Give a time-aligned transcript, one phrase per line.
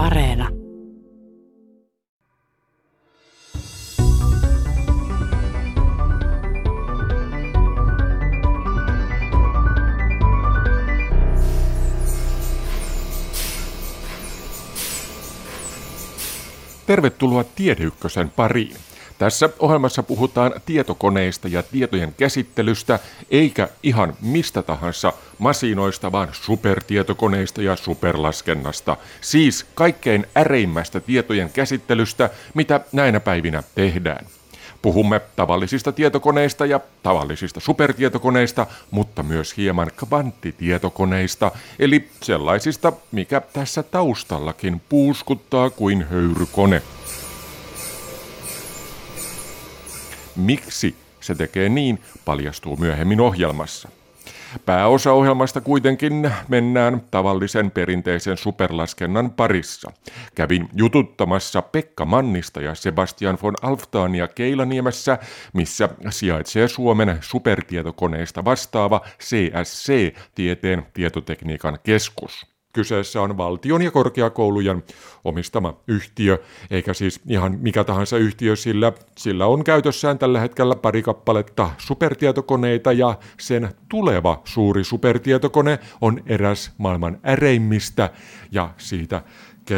[0.00, 0.48] Areena.
[16.86, 18.76] Tervetuloa Tiedeykkösen pariin.
[19.20, 22.98] Tässä ohjelmassa puhutaan tietokoneista ja tietojen käsittelystä,
[23.30, 28.96] eikä ihan mistä tahansa masinoista, vaan supertietokoneista ja superlaskennasta.
[29.20, 34.26] Siis kaikkein äreimmästä tietojen käsittelystä, mitä näinä päivinä tehdään.
[34.82, 44.82] Puhumme tavallisista tietokoneista ja tavallisista supertietokoneista, mutta myös hieman kvanttitietokoneista, eli sellaisista, mikä tässä taustallakin
[44.88, 46.82] puuskuttaa kuin höyrykone.
[50.36, 53.88] Miksi se tekee niin, paljastuu myöhemmin ohjelmassa.
[54.66, 59.92] Pääosa ohjelmasta kuitenkin mennään tavallisen perinteisen superlaskennan parissa.
[60.34, 65.18] Kävin jututtamassa Pekka Mannista ja Sebastian von Alftaania Keilaniemessä,
[65.52, 72.49] missä sijaitsee Suomen supertietokoneista vastaava CSC, tieteen tietotekniikan keskus.
[72.72, 74.82] Kyseessä on valtion ja korkeakoulujen
[75.24, 76.38] omistama yhtiö,
[76.70, 82.92] eikä siis ihan mikä tahansa yhtiö, sillä sillä on käytössään tällä hetkellä pari kappaletta supertietokoneita
[82.92, 88.10] ja sen tuleva suuri supertietokone on eräs maailman äreimmistä
[88.50, 89.22] ja siitä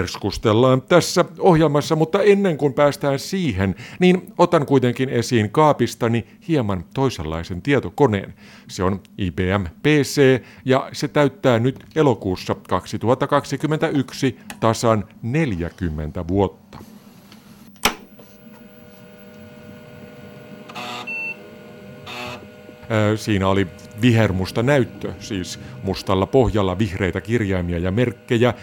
[0.00, 7.62] keskustellaan tässä ohjelmassa, mutta ennen kuin päästään siihen, niin otan kuitenkin esiin kaapistani hieman toisenlaisen
[7.62, 8.34] tietokoneen.
[8.68, 16.78] Se on IBM PC ja se täyttää nyt elokuussa 2021 tasan 40 vuotta.
[23.16, 23.66] Siinä oli
[24.02, 28.54] vihermusta näyttö, siis mustalla pohjalla vihreitä kirjaimia ja merkkejä.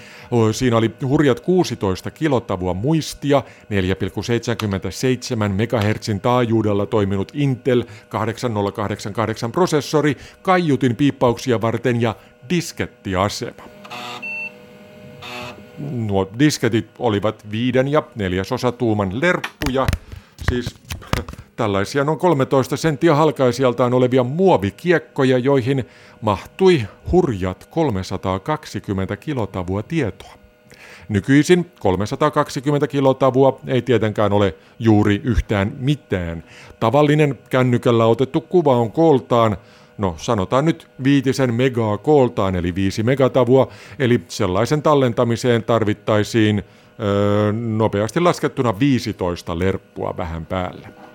[0.52, 3.50] Siinä oli hurjat 16 kilotavua muistia, 4,77
[5.50, 12.16] MHz taajuudella toiminut Intel 8088 prosessori, kaiutin piippauksia varten ja
[12.50, 13.64] diskettiasema.
[15.92, 19.88] Nuo disketit olivat viiden ja neljäsosa tuuman lerppuja,
[20.50, 20.76] siis
[21.60, 25.86] Tällaisia noin 13 senttiä halkaisijaltaan olevia muovikiekkoja, joihin
[26.22, 26.82] mahtui
[27.12, 30.34] hurjat 320 kilotavua tietoa.
[31.10, 36.44] Nykyisin 320 kilotavua ei tietenkään ole juuri yhtään mitään.
[36.80, 39.58] Tavallinen kännykällä otettu kuva on kooltaan,
[39.98, 43.68] no sanotaan nyt viitisen megaa kooltaan eli viisi megatavua,
[44.00, 46.64] eli sellaisen tallentamiseen tarvittaisiin
[47.00, 51.09] öö, nopeasti laskettuna 15 lerppua vähän päälle.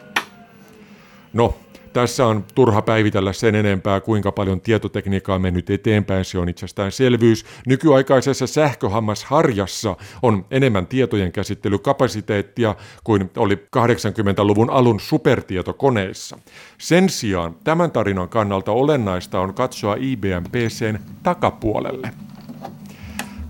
[1.35, 1.55] No,
[1.93, 7.45] tässä on turha päivitellä sen enempää, kuinka paljon tietotekniikkaa on mennyt eteenpäin, se on itsestäänselvyys.
[7.67, 12.75] Nykyaikaisessa sähköhammasharjassa on enemmän tietojen käsittelykapasiteettia
[13.05, 16.39] kuin oli 80-luvun alun supertietokoneissa.
[16.79, 22.11] Sen sijaan tämän tarinan kannalta olennaista on katsoa IBM PCn takapuolelle.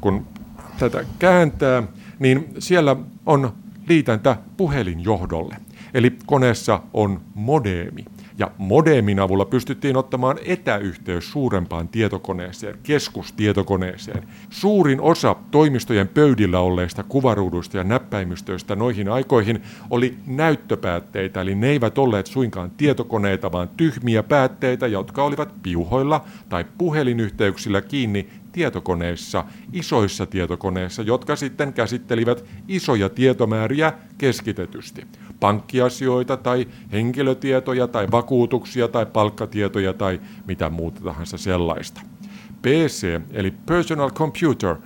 [0.00, 0.26] Kun
[0.78, 1.82] tätä kääntää,
[2.18, 2.96] niin siellä
[3.26, 3.52] on
[3.88, 5.56] liitäntä puhelinjohdolle.
[5.94, 8.04] Eli koneessa on modeemi.
[8.38, 14.28] Ja modeemin avulla pystyttiin ottamaan etäyhteys suurempaan tietokoneeseen, keskustietokoneeseen.
[14.50, 21.98] Suurin osa toimistojen pöydillä olleista kuvaruuduista ja näppäimistöistä noihin aikoihin oli näyttöpäätteitä, eli ne eivät
[21.98, 31.02] olleet suinkaan tietokoneita, vaan tyhmiä päätteitä, jotka olivat piuhoilla tai puhelinyhteyksillä kiinni tietokoneissa, isoissa tietokoneissa,
[31.02, 35.06] jotka sitten käsittelivät isoja tietomääriä keskitetysti.
[35.44, 42.00] Pankkiasioita tai henkilötietoja tai vakuutuksia tai palkkatietoja tai mitä muuta tahansa sellaista.
[42.62, 44.76] PC eli Personal Computer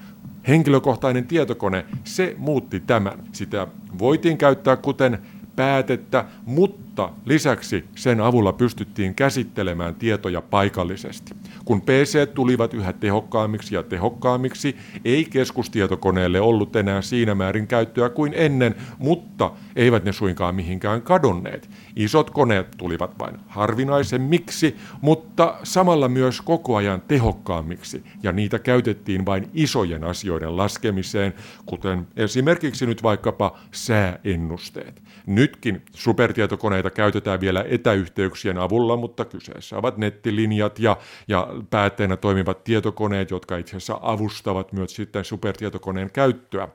[0.48, 3.12] henkilökohtainen tietokone, se muutti tämän.
[3.32, 3.66] Sitä
[3.98, 5.18] voitiin käyttää kuten
[5.58, 11.34] päätettä, mutta lisäksi sen avulla pystyttiin käsittelemään tietoja paikallisesti.
[11.64, 18.32] Kun PC tulivat yhä tehokkaammiksi ja tehokkaammiksi, ei keskustietokoneelle ollut enää siinä määrin käyttöä kuin
[18.36, 21.70] ennen, mutta eivät ne suinkaan mihinkään kadonneet.
[21.98, 29.50] Isot koneet tulivat vain harvinaisemmiksi, mutta samalla myös koko ajan tehokkaammiksi, ja niitä käytettiin vain
[29.54, 31.34] isojen asioiden laskemiseen,
[31.66, 35.02] kuten esimerkiksi nyt vaikkapa sääennusteet.
[35.26, 40.96] Nytkin supertietokoneita käytetään vielä etäyhteyksien avulla, mutta kyseessä ovat nettilinjat ja,
[41.28, 46.68] ja päätteenä toimivat tietokoneet, jotka itse asiassa avustavat myös sitten supertietokoneen käyttöä.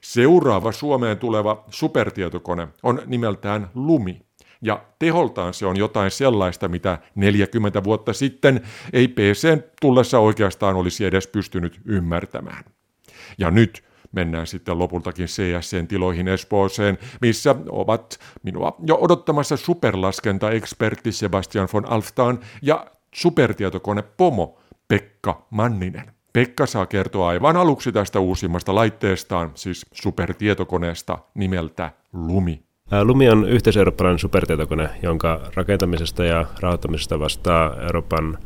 [0.00, 4.29] Seuraava Suomeen tuleva supertietokone on nimeltään Lumi.
[4.62, 8.60] Ja teholtaan se on jotain sellaista, mitä 40 vuotta sitten
[8.92, 12.64] ei PCn tullessa oikeastaan olisi edes pystynyt ymmärtämään.
[13.38, 21.68] Ja nyt mennään sitten lopultakin CSCn tiloihin Espooseen, missä ovat minua jo odottamassa superlaskenta-ekspertti Sebastian
[21.72, 24.58] von Alftaan ja supertietokone Pomo
[24.88, 26.10] Pekka Manninen.
[26.32, 32.69] Pekka saa kertoa aivan aluksi tästä uusimmasta laitteestaan, siis supertietokoneesta nimeltä Lumi.
[33.02, 38.38] Lumi on yhteiseurooppalainen supertietokone, jonka rakentamisesta ja rahoittamisesta vastaa Euroopan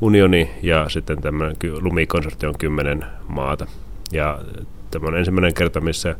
[0.00, 3.66] unioni ja sitten tämmöinen Lumi-konsortio on kymmenen maata.
[4.12, 4.38] Ja
[4.90, 6.16] tämä on ensimmäinen kerta, missä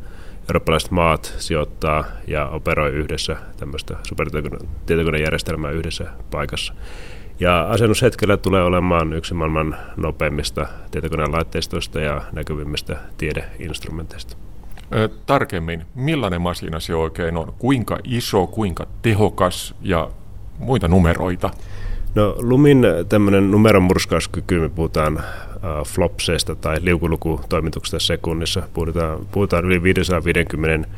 [0.49, 6.73] eurooppalaiset maat sijoittaa ja operoi yhdessä tämmöistä supertietokonejärjestelmää yhdessä paikassa.
[7.39, 14.37] Ja asennushetkellä tulee olemaan yksi maailman nopeimmista tietokoneen laitteistoista ja näkyvimmistä tiedeinstrumenteista.
[15.25, 17.53] Tarkemmin, millainen masina se oikein on?
[17.59, 20.09] Kuinka iso, kuinka tehokas ja
[20.59, 21.49] muita numeroita?
[22.15, 25.23] No Lumin tämmöinen numeron murskauskyky, me puhutaan
[25.85, 30.89] flopseista tai liukulukutoimituksesta sekunnissa, puhutaan, puhutaan yli 550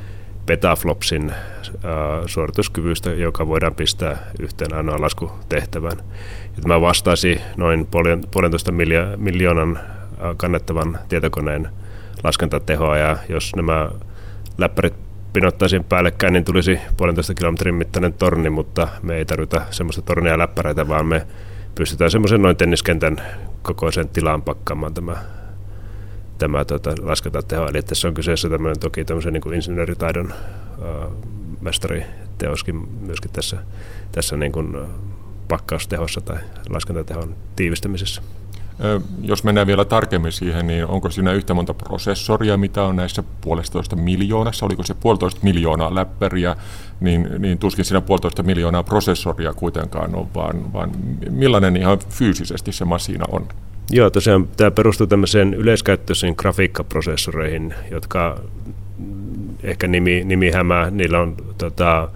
[0.45, 1.31] petaflopsin
[2.25, 5.98] suorituskyvystä, joka voidaan pistää yhteen ainoa laskutehtävään.
[6.56, 7.88] Ja tämä vastaisi noin
[8.31, 8.72] puolentoista
[9.18, 9.80] miljoonan
[10.38, 11.69] kannettavan tietokoneen
[12.24, 13.89] laskentatehoa, ja jos nämä
[14.57, 14.94] läppärit
[15.33, 20.38] pinottaisiin päällekkäin, niin tulisi puolentoista kilometrin mittainen torni, mutta me ei tarvita semmoista tornia ja
[20.38, 21.27] läppäreitä, vaan me
[21.75, 23.21] pystytään semmoisen noin tenniskentän
[23.62, 25.18] kokoisen tilaan pakkaamaan tämä,
[26.38, 27.68] tämä tuota, laskentateho.
[27.68, 31.12] Eli tässä on kyseessä tämmöinen toki tämmöisen niin kuin insinööritaidon äh,
[31.62, 33.57] mestariteoskin myöskin tässä,
[34.12, 34.77] tässä niin kuin,
[35.48, 36.38] pakkaustehossa tai
[36.69, 38.21] laskentatehon tiivistämisessä.
[39.21, 43.95] Jos mennään vielä tarkemmin siihen, niin onko siinä yhtä monta prosessoria, mitä on näissä puolestoista
[43.95, 46.55] miljoonassa, oliko se puolitoista miljoonaa läppäriä,
[46.99, 50.91] niin, niin tuskin siinä puolitoista miljoonaa prosessoria kuitenkaan on, vaan, vaan
[51.29, 53.47] millainen ihan fyysisesti se masina on?
[53.91, 58.39] Joo, tosiaan tämä perustuu tämmöiseen yleiskäyttöisiin grafiikkaprosessoreihin, jotka
[59.63, 62.09] ehkä nimi, nimi hämää, niillä on tota,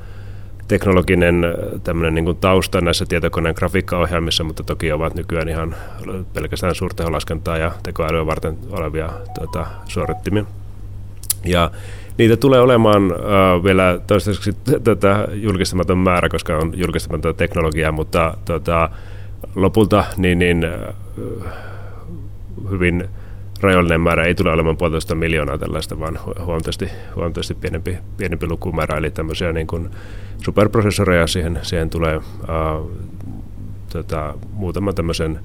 [0.68, 1.52] teknologinen äh,
[1.84, 5.76] tämmöinen niin kuin tausta näissä tietokoneen grafiikkaohjaimissa, mutta toki ovat nykyään ihan
[6.34, 10.46] pelkästään suurteholaskentaa ja tekoälyä varten olevia tuota, suorittimia.
[11.46, 11.72] Ja
[12.18, 14.54] niitä tulee olemaan uh, vielä toistaiseksi
[14.84, 18.90] tätä julkistamaton määrä, koska on julkistamaton teknologiaa, mutta tuota,
[19.56, 20.66] lopulta niin, niin
[21.18, 21.46] uh,
[22.70, 23.10] hyvin
[23.62, 29.12] rajallinen määrä ei tule olemaan puolitoista miljoonaa tällaista, vaan huomattavasti, huomattavasti pienempi, pienempi lukumäärä, eli
[29.12, 29.90] tämmöisiä niin kuin
[30.44, 32.24] superprosessoreja, siihen, siihen tulee uh,
[33.92, 35.40] tota, muutama tämmöisen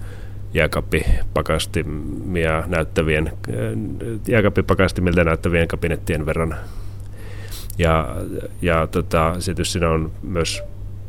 [0.55, 3.33] jääkaappipakastimia näyttävien,
[4.29, 6.57] jääkaappipakastimilta näyttävien kabinettien verran.
[7.79, 8.17] Ja,
[8.63, 10.63] ja tota, sitten siinä on myös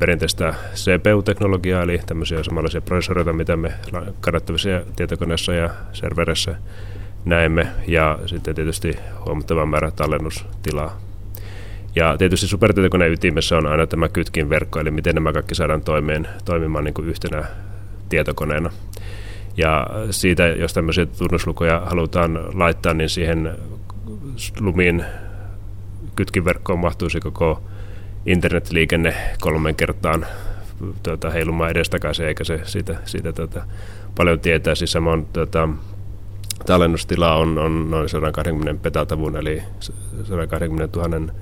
[0.04, 3.74] perinteistä CPU-teknologiaa, eli tämmöisiä samanlaisia prosessoreita, mitä me
[4.22, 6.56] kannattavissa tietokoneessa ja serverissä
[7.26, 8.96] näemme, ja sitten tietysti
[9.26, 10.98] huomattava määrä tallennustilaa.
[11.96, 16.28] Ja tietysti supertietokoneen ytimessä on aina tämä kytkin verkko, eli miten nämä kaikki saadaan toimeen,
[16.46, 17.44] toimimaan niin kuin yhtenä
[18.10, 18.70] tietokoneena.
[19.58, 23.52] Ja siitä, jos tämmöisiä tunnuslukuja halutaan laittaa, niin siihen
[24.60, 25.06] lumiin
[26.16, 27.64] kytkinverkkoon mahtuisi koko
[28.26, 30.26] internetliikenne kolmen kertaan
[31.04, 33.66] tuota, heilumaan edestakaisin, eikä se siitä, siitä tuota,
[34.16, 34.76] paljon tietää.
[34.76, 35.70] Siis samoin tuota,
[36.66, 39.64] tallennustila on, on noin 120 petatavun, eli
[40.24, 41.34] 120 000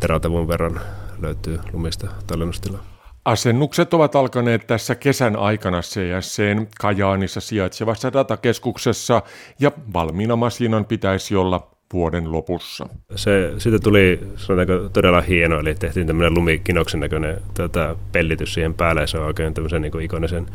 [0.00, 0.80] teratavun verran
[1.22, 2.84] löytyy lumista tallennustilaa.
[3.24, 9.22] Asennukset ovat alkaneet tässä kesän aikana CSCn Kajaanissa sijaitsevassa datakeskuksessa
[9.60, 12.88] ja valmiina masinan pitäisi olla vuoden lopussa.
[13.14, 19.00] Se, siitä tuli sanotaanko, todella hieno, eli tehtiin tämmöinen lumikinoksen näköinen tota, pellitys siihen päälle,
[19.00, 20.46] ja se on oikein tämmöisen niin ikonisen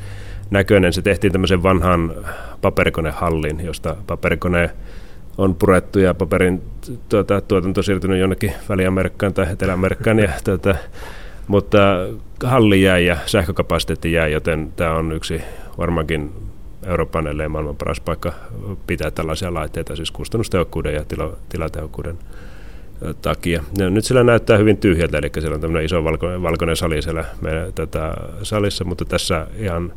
[0.50, 0.94] näköinen.
[0.94, 2.14] Se tehtiin tämmöisen vanhan
[2.62, 4.70] paperikonehalliin, josta paperikone
[5.38, 6.62] on purettu ja paperin
[7.10, 10.76] tuota, tuotanto siirtynyt jonnekin Väli-Amerikkaan tai Etelä-Amerikkaan, ja, tuota,
[11.48, 11.78] mutta
[12.44, 15.42] halli jäi ja sähkökapasiteetti jäi, joten tämä on yksi
[15.78, 16.32] varmaankin
[16.86, 18.34] Euroopan ellei maailman paras paikka
[18.88, 22.18] pitää tällaisia laitteita, siis kustannustehokkuuden ja tila, tilatehokkuuden
[23.22, 23.64] takia.
[23.78, 27.26] Ja nyt sillä näyttää hyvin tyhjältä, eli siellä on tämmöinen iso valkoinen, valkoinen sali siellä
[27.42, 29.94] meidän, tätä salissa, mutta tässä ihan,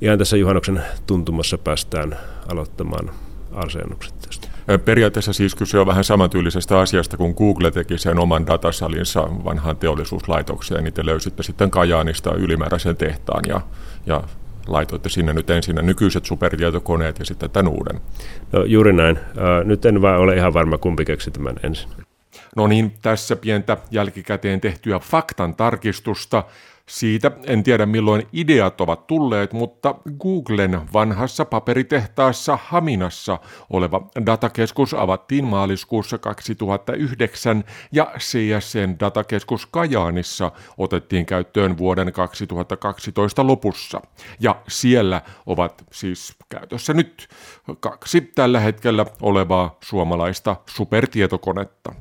[0.00, 2.16] ihan tässä juhannuksen tuntumassa päästään
[2.52, 3.10] aloittamaan
[3.52, 4.48] asennukset tästä.
[4.84, 10.84] Periaatteessa siis kyse on vähän samantyylisestä asiasta, kun Google teki sen oman datasalinsa vanhaan teollisuuslaitokseen,
[10.84, 13.60] niin te löysitte sitten Kajaanista ylimääräisen tehtaan ja,
[14.06, 14.22] ja
[14.66, 18.00] laitoitte sinne nyt ensin nykyiset supertietokoneet ja sitten tämän uuden.
[18.52, 19.18] No juuri näin.
[19.64, 21.90] Nyt en vaan ole ihan varma, kumpi keksi tämän ensin.
[22.56, 26.44] No niin, tässä pientä jälkikäteen tehtyä faktan tarkistusta.
[26.88, 33.38] Siitä en tiedä milloin ideat ovat tulleet, mutta Googlen vanhassa paperitehtaassa Haminassa
[33.70, 44.00] oleva datakeskus avattiin maaliskuussa 2009 ja CSN datakeskus Kajaanissa otettiin käyttöön vuoden 2012 lopussa.
[44.40, 47.28] Ja siellä ovat siis käytössä nyt
[47.80, 51.92] kaksi tällä hetkellä olevaa suomalaista supertietokonetta.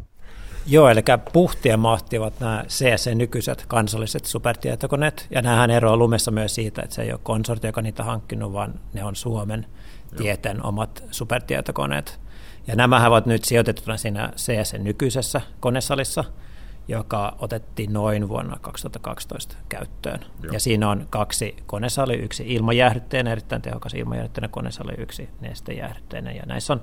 [0.66, 1.04] Joo, eli
[1.34, 7.12] puhtia mahtivat nämä CSC-nykyiset kansalliset supertietokoneet, ja nämähän eroaa lumessa myös siitä, että se ei
[7.12, 9.66] ole konsortio, joka niitä hankkinut, vaan ne on Suomen
[10.18, 12.20] tieteen omat supertietokoneet.
[12.68, 16.24] Ja nämä ovat nyt sijoitettuna siinä CSC-nykyisessä konesalissa,
[16.88, 20.20] joka otettiin noin vuonna 2012 käyttöön.
[20.44, 20.54] Joo.
[20.54, 26.74] Ja siinä on kaksi konesali, yksi ilmajäähdytteinen, erittäin tehokas ilmajäähdytteinen konesali, yksi nestejäähdytteinen, ja näissä
[26.74, 26.82] on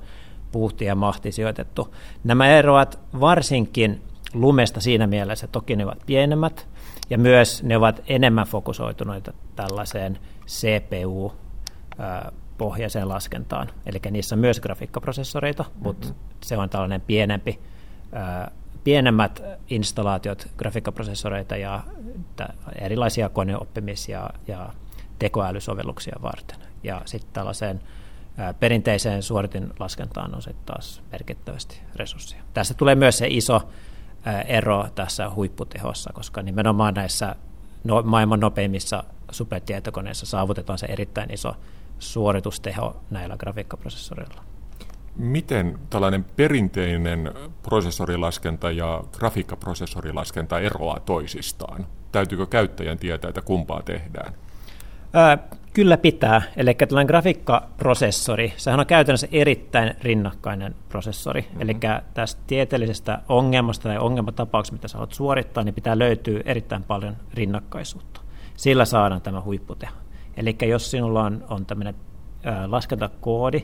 [0.53, 1.95] puhti ja mahti sijoitettu.
[2.25, 4.03] Nämä eroat varsinkin
[4.35, 6.69] lumesta siinä mielessä, että toki ne ovat pienemmät,
[7.11, 11.33] ja myös ne ovat enemmän fokusoituneita tällaiseen CPU,
[12.59, 13.69] pohjaiseen laskentaan.
[13.87, 15.83] Eli niissä on myös grafiikkaprosessoreita, mm-hmm.
[15.83, 16.09] mutta
[16.45, 17.61] se on tällainen pienempi,
[18.85, 21.83] pienemmät installaatiot grafiikkaprosessoreita ja
[22.81, 24.73] erilaisia koneoppimis- ja, ja
[25.19, 26.59] tekoälysovelluksia varten.
[26.83, 27.81] Ja sitten tällaiseen
[28.61, 32.43] perinteiseen suoritin laskentaan on sitten taas merkittävästi resursseja.
[32.55, 33.69] Tässä tulee myös se iso
[34.47, 37.37] ero tässä huipputehossa, koska nimenomaan näissä
[37.85, 41.57] no, maailman nopeimmissa supertietokoneissa saavutetaan se erittäin iso
[41.99, 44.43] suoritusteho näillä grafiikkaprosessoreilla.
[45.17, 51.87] Miten tällainen perinteinen prosessorilaskenta ja grafiikkaprosessorilaskenta eroaa toisistaan?
[52.13, 54.35] Täytyykö käyttäjän tietää, että kumpaa tehdään?
[55.73, 56.43] Kyllä pitää.
[56.57, 61.41] Eli tällainen grafiikkaprosessori, sehän on käytännössä erittäin rinnakkainen prosessori.
[61.41, 61.61] Mm-hmm.
[61.61, 61.77] Eli
[62.15, 68.21] tästä tieteellisestä ongelmasta tai ongelmatapauksesta, mitä sä haluat suorittaa, niin pitää löytyä erittäin paljon rinnakkaisuutta.
[68.57, 69.95] Sillä saadaan tämä huipputeho.
[70.37, 71.95] Eli jos sinulla on, on tämmöinen
[72.67, 73.63] laskentakoodi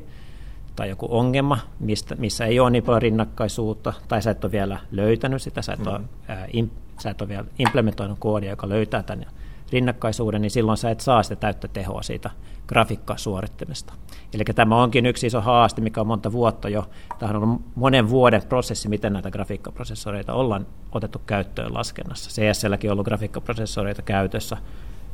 [0.77, 4.79] tai joku ongelma, mistä, missä ei ole niin paljon rinnakkaisuutta, tai sä et ole vielä
[4.91, 5.95] löytänyt sitä, sä et, mm-hmm.
[5.95, 9.27] ole, ää, im, sä et ole vielä implementoinut koodia, joka löytää tämän
[9.73, 12.31] rinnakkaisuuden, niin silloin sä et saa sitä täyttä tehoa siitä
[12.67, 13.93] grafiikkasuorittimesta.
[14.35, 16.89] Eli tämä onkin yksi iso haaste, mikä on monta vuotta jo.
[17.19, 22.31] Tämä on ollut monen vuoden prosessi, miten näitä grafiikkaprosessoreita ollaan otettu käyttöön laskennassa.
[22.31, 24.57] CSLläkin on ollut grafiikkaprosessoreita käytössä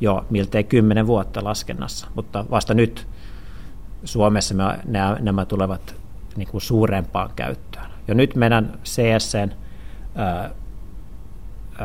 [0.01, 3.07] jo miltei kymmenen vuotta laskennassa, mutta vasta nyt
[4.03, 5.95] Suomessa me, nämä, nämä tulevat
[6.35, 7.85] niin kuin suurempaan käyttöön.
[8.07, 9.51] Jo nyt meidän CSN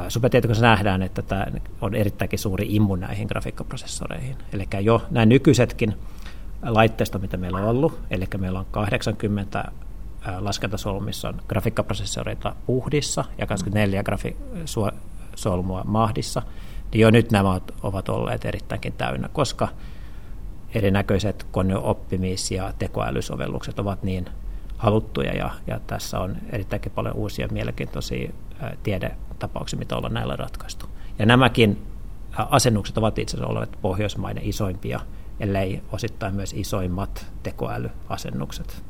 [0.09, 1.47] supertietokoneessa nähdään, että tämä
[1.81, 4.37] on erittäinkin suuri immu näihin grafiikkaprosessoreihin.
[4.53, 5.95] Eli jo nämä nykyisetkin
[6.63, 9.73] laitteista, mitä meillä on ollut, eli meillä on 80
[10.39, 14.37] laskentasolmissa on grafiikkaprosessoreita puhdissa ja 24 grafi-
[15.35, 16.43] solmua mahdissa,
[16.93, 19.69] niin jo nyt nämä ovat olleet erittäinkin täynnä, koska
[20.75, 24.27] erinäköiset koneoppimis- ja tekoälysovellukset ovat niin
[24.77, 28.33] haluttuja ja, ja tässä on erittäinkin paljon uusia mielenkiintoisia
[29.39, 30.87] tiedetapauksia, mitä ollaan näillä ratkaistu.
[31.19, 31.79] Ja nämäkin
[32.37, 35.01] asennukset ovat itse asiassa olleet Pohjoismaiden isoimpia,
[35.41, 38.83] ellei osittain myös isoimmat tekoälyasennukset.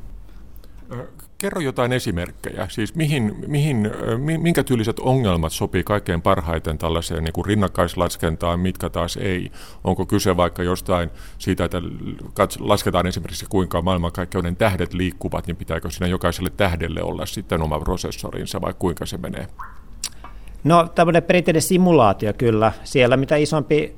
[1.39, 3.91] Kerro jotain esimerkkejä, siis mihin, mihin,
[4.39, 9.53] minkä tyyliset ongelmat sopii kaikkein parhaiten tällaiseen niin kuin rinnakkaislaskentaan, mitkä taas ei?
[9.85, 11.83] Onko kyse vaikka jostain siitä, että
[12.59, 18.61] lasketaan esimerkiksi kuinka maailmankaikkeuden tähdet liikkuvat, niin pitääkö siinä jokaiselle tähdelle olla sitten oma prosessorinsa
[18.61, 19.47] vai kuinka se menee?
[20.65, 22.73] No tämmöinen perinteinen simulaatio kyllä.
[22.85, 23.97] Siellä mitä isompi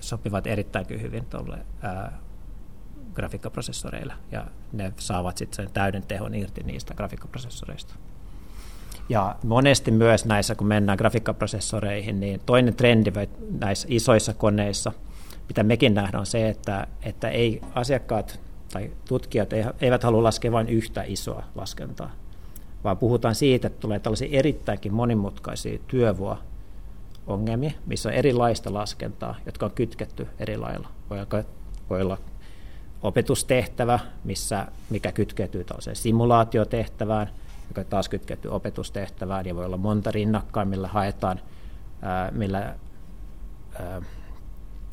[0.00, 1.58] sopivat erittäin hyvin tuolle
[3.14, 7.94] grafiikkaprosessoreille, ja ne saavat sitten sen täyden tehon irti niistä grafiikkaprosessoreista.
[9.08, 13.12] Ja monesti myös näissä, kun mennään grafiikkaprosessoreihin, niin toinen trendi
[13.60, 14.92] näissä isoissa koneissa–
[15.48, 18.40] mitä mekin nähdään, on se, että, että ei asiakkaat
[18.72, 19.50] tai tutkijat
[19.80, 22.10] eivät halua laskea vain yhtä isoa laskentaa,
[22.84, 26.38] vaan puhutaan siitä, että tulee tällaisia erittäinkin monimutkaisia työvuo
[27.26, 30.88] ongelmia, missä on erilaista laskentaa, jotka on kytketty eri lailla.
[31.10, 31.44] Voi olla,
[31.90, 32.18] voi olla
[33.02, 37.30] opetustehtävä, missä, mikä kytkeytyy tällaiseen simulaatiotehtävään,
[37.68, 41.40] joka taas kytkeytyy opetustehtävään, ja voi olla monta rinnakkain, millä haetaan,
[42.02, 44.02] ää, millä ää,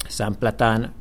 [0.10, 0.96] sämplätään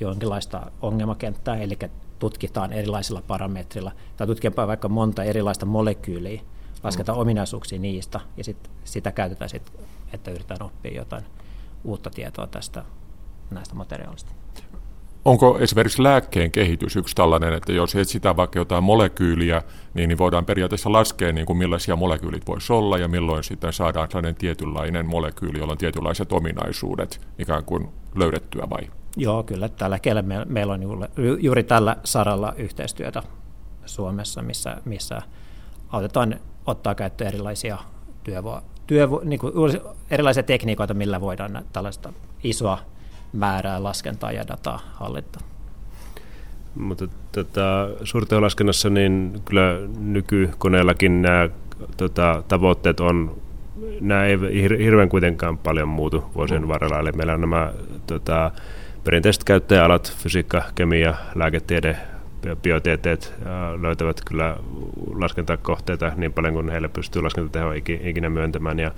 [0.00, 1.78] jonkinlaista ongelmakenttää, eli
[2.18, 6.42] tutkitaan erilaisilla parametrilla, tai tutkitaan vaikka monta erilaista molekyyliä,
[6.82, 7.22] lasketaan mm.
[7.22, 11.24] ominaisuuksia niistä, ja sit, sitä käytetään sitten, että yritetään oppia jotain
[11.84, 12.84] uutta tietoa tästä
[13.50, 14.32] näistä materiaalista.
[15.28, 19.62] Onko esimerkiksi lääkkeen kehitys yksi tällainen, että jos etsitään vaikka jotain molekyyliä,
[19.94, 24.08] niin, niin voidaan periaatteessa laskea, niin kuin millaisia molekyylit voisi olla ja milloin sitten saadaan
[24.10, 28.90] sellainen tietynlainen molekyyli, jolla on tietynlaiset ominaisuudet ikään kuin löydettyä vai?
[29.16, 29.68] Joo, kyllä.
[29.68, 30.80] Tällä hetkellä meillä on
[31.40, 33.22] juuri tällä saralla yhteistyötä
[33.86, 35.22] Suomessa, missä, missä
[35.88, 37.78] autetaan ottaa käyttöön erilaisia
[38.24, 39.52] työvo, työvo, niin kuin
[40.10, 42.12] erilaisia tekniikoita, millä voidaan tällaista
[42.44, 42.78] isoa
[43.32, 45.40] määrää laskentaa ja dataa hallita.
[46.74, 51.48] Mutta tota, suurteolaskennassa niin kyllä nykykoneellakin nämä
[51.96, 53.36] tota, tavoitteet on,
[54.00, 56.68] nämä ei hirveän kuitenkaan paljon muutu vuosien mm.
[56.68, 56.98] varrella.
[56.98, 57.72] Eli meillä on nämä
[58.06, 58.50] tota,
[59.04, 61.96] perinteiset käyttäjäalat, fysiikka, kemia, lääketiede,
[62.62, 63.34] biotieteet
[63.80, 64.56] löytävät kyllä
[65.14, 68.78] laskentakohteita niin paljon kuin heille pystyy laskentateho ikinä myöntämään.
[68.78, 68.90] Ja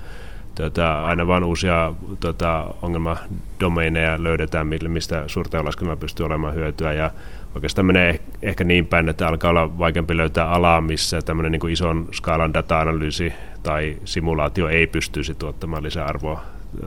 [0.60, 6.92] tota, aina vain uusia tota, ongelmadomeineja löydetään, mistä suurteolaskennalla pystyy olemaan hyötyä.
[6.92, 7.10] Ja
[7.54, 12.08] oikeastaan menee ehkä niin päin, että alkaa olla vaikeampi löytää alaa, missä tämmöinen niin ison
[12.12, 16.42] skaalan data-analyysi tai simulaatio ei pystyisi tuottamaan lisäarvoa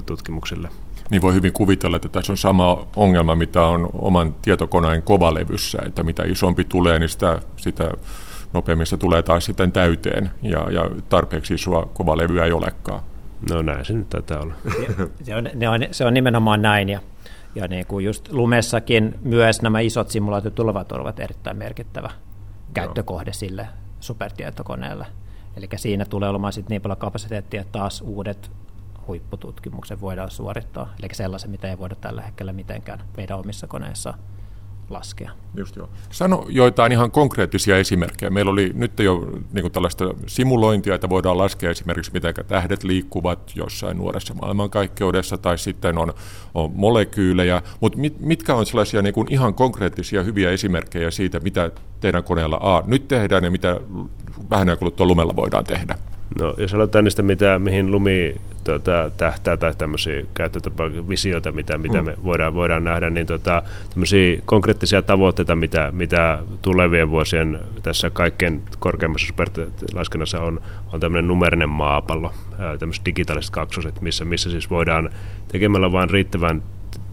[0.05, 0.69] tutkimuksille
[1.09, 6.03] niin voi hyvin kuvitella, että tässä on sama ongelma, mitä on oman tietokoneen kovalevyssä, että
[6.03, 7.91] mitä isompi tulee, niin sitä, sitä
[8.53, 13.01] nopeammin se tulee taas sitten täyteen, ja, ja tarpeeksi isoa kovalevyä ei olekaan.
[13.49, 14.53] No näin se nyt taitaa olla.
[15.23, 16.99] Se on, ne on, se on nimenomaan näin, ja,
[17.55, 22.09] ja niin kuin just lumessakin myös nämä isot simulaatiot tulevat olevat erittäin merkittävä
[22.73, 23.33] käyttökohde Joo.
[23.33, 23.67] sille
[23.99, 25.05] supertietokoneelle.
[25.57, 28.51] Eli siinä tulee olemaan sitten niin paljon kapasiteettia, että taas uudet
[29.07, 34.13] huippututkimuksen voidaan suorittaa, eli sellaisen, mitä ei voida tällä hetkellä mitenkään meidän omissa koneissa
[34.89, 35.31] laskea.
[35.55, 35.89] Just joo.
[36.11, 38.29] Sano joitain ihan konkreettisia esimerkkejä.
[38.29, 43.97] Meillä oli nyt jo niin tällaista simulointia, että voidaan laskea esimerkiksi, miten tähdet liikkuvat jossain
[43.97, 46.13] nuoressa maailmankaikkeudessa, tai sitten on,
[46.53, 51.71] on molekyylejä, mutta mit, mitkä on sellaisia niin kuin ihan konkreettisia hyviä esimerkkejä siitä, mitä
[51.99, 53.79] teidän koneella A nyt tehdään ja mitä
[54.49, 55.97] vähän kuluttua lumella voidaan tehdä?
[56.39, 60.23] No, jos aloitetaan niistä, mitä, mihin lumi tuota, tähtää tai tämmöisiä
[61.09, 62.05] visioita, mitä, mitä mm.
[62.05, 68.61] me voidaan, voidaan nähdä, niin tuota, tämmöisiä konkreettisia tavoitteita, mitä, mitä tulevien vuosien tässä kaikkein
[68.79, 70.61] korkeimmassa superlaskennassa on,
[70.93, 72.33] on tämmöinen numerinen maapallo,
[72.79, 75.09] tämmöiset digitaaliset kaksoset, missä, missä siis voidaan
[75.47, 76.63] tekemällä vain riittävän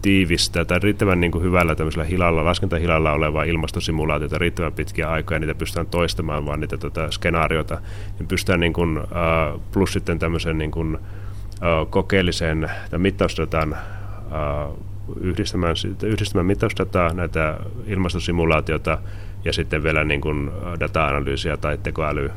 [0.01, 5.39] tiivistä tai riittävän niin kuin hyvällä tämmöisellä hilalla, laskentahilalla olevaa ilmastosimulaatiota riittävän pitkiä aikaa ja
[5.39, 7.81] niitä pystytään toistamaan vaan niitä tota, skenaarioita,
[8.19, 14.77] niin pystytään niin kuin, uh, plus sitten tämmöisen niin kuin, uh, kokeellisen tai mittausdatan uh,
[15.21, 18.97] yhdistämään, yhdistämään mittausdataa, näitä ilmastosimulaatiota
[19.45, 22.31] ja sitten vielä niin kuin data-analyysiä tai tekoäly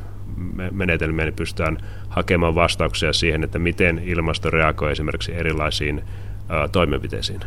[0.71, 1.77] menetelmiä, niin pystytään
[2.09, 6.03] hakemaan vastauksia siihen, että miten ilmasto reagoi esimerkiksi erilaisiin
[6.71, 7.39] toimenpiteisiin,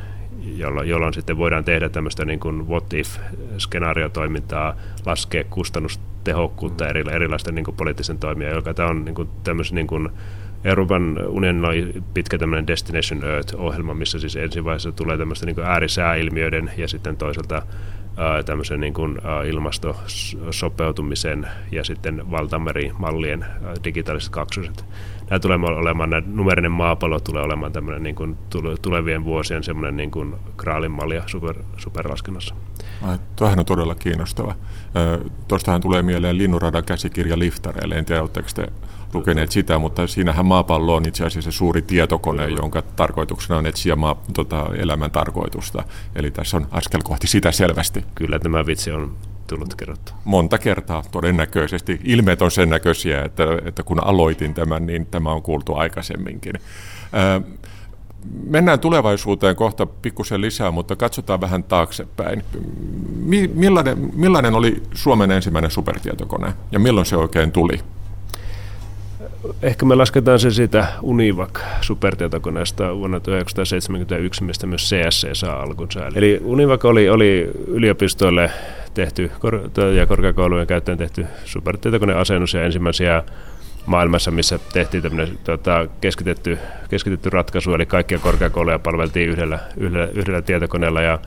[0.57, 7.65] jolloin, jolloin sitten voidaan tehdä tämmöistä niin kuin what if-skenaariotoimintaa, laskea kustannustehokkuutta eri, erilaisten niin
[7.65, 10.09] kuin poliittisen toimia, joka tämä on niin kuin tämmöisen niin kuin
[10.65, 16.71] Euroopan unionin oli pitkä tämmöinen Destination Earth-ohjelma, missä siis ensin vaiheessa tulee tämmöistä niin äärisääilmiöiden
[16.77, 17.63] ja sitten toisaalta
[18.47, 23.45] tämmöisen niin kuin ilmastosopeutumisen ja sitten valtamerimallien
[23.85, 24.85] digitaaliset kaksoset.
[25.31, 28.39] Nämä tulee olemaan, nämä numerinen maapallo tulee olemaan tämmöinen niin kuin
[28.83, 32.55] tulevien vuosien semmoinen niin kuin kraalin malja super, superlaskennassa.
[33.37, 34.55] Tuohan on todella kiinnostava.
[35.49, 37.95] Tuostahan tulee mieleen Linnunradan käsikirja Liftareille.
[37.95, 38.69] En tiedä, oletteko te
[39.15, 44.23] lukeneet sitä, mutta siinähän maapallo on itse asiassa suuri tietokone, jonka tarkoituksena on etsiä maa,
[44.35, 45.83] tota, elämän tarkoitusta.
[46.15, 48.05] Eli tässä on askel kohti sitä selvästi.
[48.15, 49.17] Kyllä tämä vitsi on
[49.47, 50.13] tullut kerrottu.
[50.25, 52.01] Monta kertaa todennäköisesti.
[52.05, 56.55] Ilmeet on sen näköisiä, että, että kun aloitin tämän, niin tämä on kuultu aikaisemminkin.
[58.45, 62.43] Mennään tulevaisuuteen kohta pikkusen lisää, mutta katsotaan vähän taaksepäin.
[63.55, 67.81] Millainen, millainen oli Suomen ensimmäinen supertietokone ja milloin se oikein tuli?
[69.63, 76.07] Ehkä me lasketaan se siitä Univac supertietokoneesta vuonna 1971, mistä myös CSC saa alkunsa.
[76.15, 78.51] Eli Univac oli, oli yliopistoille
[78.95, 79.31] tehty
[79.97, 83.23] ja korkeakoulujen käyttöön tehty supertietokoneasennus ja ensimmäisiä
[83.87, 86.59] maailmassa, missä tehtiin tämmöinen tota, keskitetty,
[86.91, 91.19] keskitetty ratkaisu, eli kaikkia korkeakouluja palveltiin yhdellä, yhdellä, yhdellä tietokoneella ja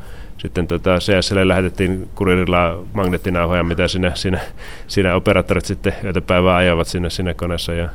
[0.41, 4.39] sitten tota CSL lähetettiin kuririlla magneettinauhoja, mitä siinä, siinä,
[4.88, 7.89] siinä operaattorit sitten yötä päivää ajavat sinne, sinne koneessa ja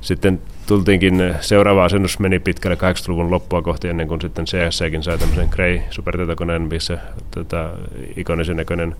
[0.00, 5.48] sitten tultiinkin, seuraava asennus meni pitkälle 80-luvun loppua kohti ennen kuin sitten CSCkin sai tämmöisen
[5.48, 6.98] Cray supertietokoneen, missä
[7.30, 7.70] tota,
[8.16, 8.96] ikonisen näköinen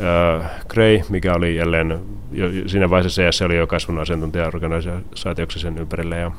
[0.00, 1.98] äh, Gray, mikä oli jälleen,
[2.32, 6.16] jo, siinä vaiheessa CS oli jo kasvun asiantuntija-organisaatioksi sen ympärille.
[6.16, 6.30] Ja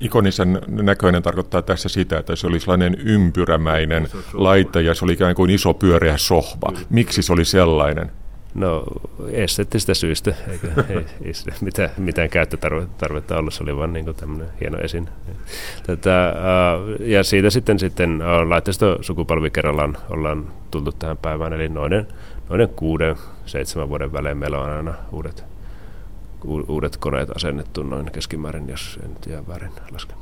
[0.00, 5.34] Ikonisen näköinen tarkoittaa tässä sitä, että se oli sellainen ympyrämäinen laite ja se oli ikään
[5.34, 6.72] kuin iso pyöreä sohva.
[6.90, 8.10] Miksi se oli sellainen?
[8.54, 8.84] No
[9.32, 14.78] esteettisistä syistä, eikä ei, ei mitään, mitään käyttötarvetta ollut, se oli vain niin tämmöinen hieno
[14.78, 15.08] esin.
[15.86, 16.34] Tätä,
[17.00, 22.06] ja siitä sitten, sitten laitteisto sukupolvi kerrallaan ollaan tultu tähän päivään, eli noiden,
[22.48, 25.44] noiden kuuden, seitsemän vuoden välein meillä on aina uudet,
[26.44, 30.16] uudet koneet asennettu noin keskimäärin, jos en jää väärin lasken.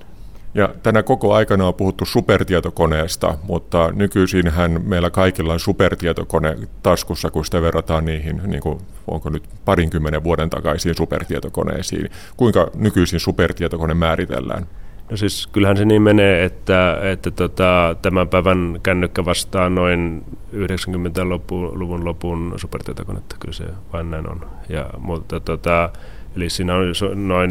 [0.55, 7.45] Ja tänä koko aikana on puhuttu supertietokoneesta, mutta nykyisinhän meillä kaikilla on supertietokone taskussa, kun
[7.45, 12.11] sitä verrataan niihin, niin kuin, onko nyt parinkymmenen vuoden takaisiin supertietokoneisiin.
[12.37, 14.67] Kuinka nykyisin supertietokone määritellään?
[15.11, 22.05] No siis kyllähän se niin menee, että, että tota, tämän päivän kännykkä vastaa noin 90-luvun
[22.05, 24.47] lopun supertietokonetta, kyllä se vain näin on.
[24.69, 25.91] Ja, mutta tota,
[26.37, 26.83] eli siinä on
[27.15, 27.51] noin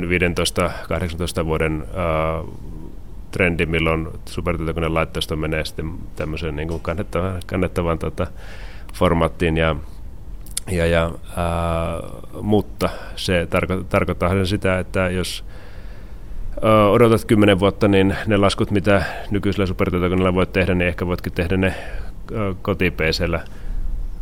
[1.41, 2.53] 15-18 vuoden uh,
[3.31, 8.27] trendi, milloin supertietokoneen laitteisto menee sitten tämmöiseen niin kuin kannettavan, kannettavan tota,
[8.93, 9.75] formaattiin ja
[10.71, 11.99] ja, ja, ää,
[12.41, 15.66] mutta se tarko- tarkoittaa sitä, että jos ää,
[16.91, 21.57] odotat kymmenen vuotta, niin ne laskut, mitä nykyisellä supertietokoneella voit tehdä, niin ehkä voitkin tehdä
[21.57, 21.73] ne
[22.61, 23.41] kotipeisellä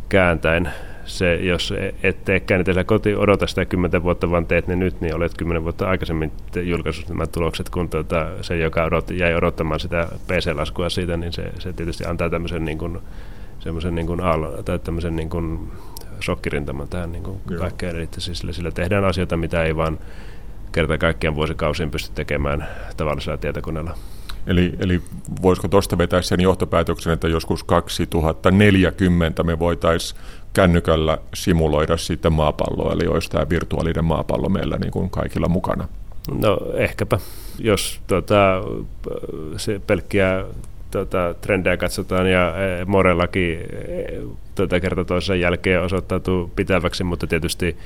[0.08, 0.70] kääntäen
[1.04, 5.14] se, jos et teekään niitä koti, odota sitä kymmentä vuotta, vaan teet ne nyt, niin
[5.14, 10.08] olet kymmenen vuotta aikaisemmin julkaissut nämä tulokset, kun tuota, se, joka odotti, jäi odottamaan sitä
[10.26, 12.98] PC-laskua siitä, niin se, se tietysti antaa tämmöisen niin kuin,
[13.58, 15.72] semmoisen niin kuin aalo, tai tämmöisen niin kuin
[16.24, 17.96] shokkirintaman tähän niin kuin kaikkeen.
[17.96, 19.98] Eli siis sillä, sillä tehdään asioita, mitä ei vaan
[20.72, 23.94] kerta kaikkiaan vuosikausiin pysty tekemään tavallisella tietokoneella.
[24.46, 25.02] Eli, eli
[25.42, 30.20] voisiko tuosta vetää sen johtopäätöksen, että joskus 2040 me voitaisiin
[30.52, 35.88] kännykällä simuloida sitten maapalloa, eli olisi tämä virtuaalinen maapallo meillä niin kuin kaikilla mukana?
[36.40, 37.18] No ehkäpä,
[37.58, 38.62] jos tota,
[39.56, 40.44] se pelkkiä
[40.90, 44.04] tota, trendejä katsotaan ja e, Morellakin e,
[44.54, 47.76] tota, kerta toisen jälkeen osoittautuu pitäväksi, mutta tietysti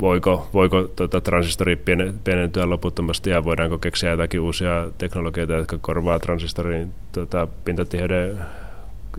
[0.00, 1.78] voiko, voiko tota, transistori
[2.24, 8.38] pienentyä loputtomasti ja voidaanko keksiä jotakin uusia teknologioita, jotka korvaa transistorin tota, pintatiheyden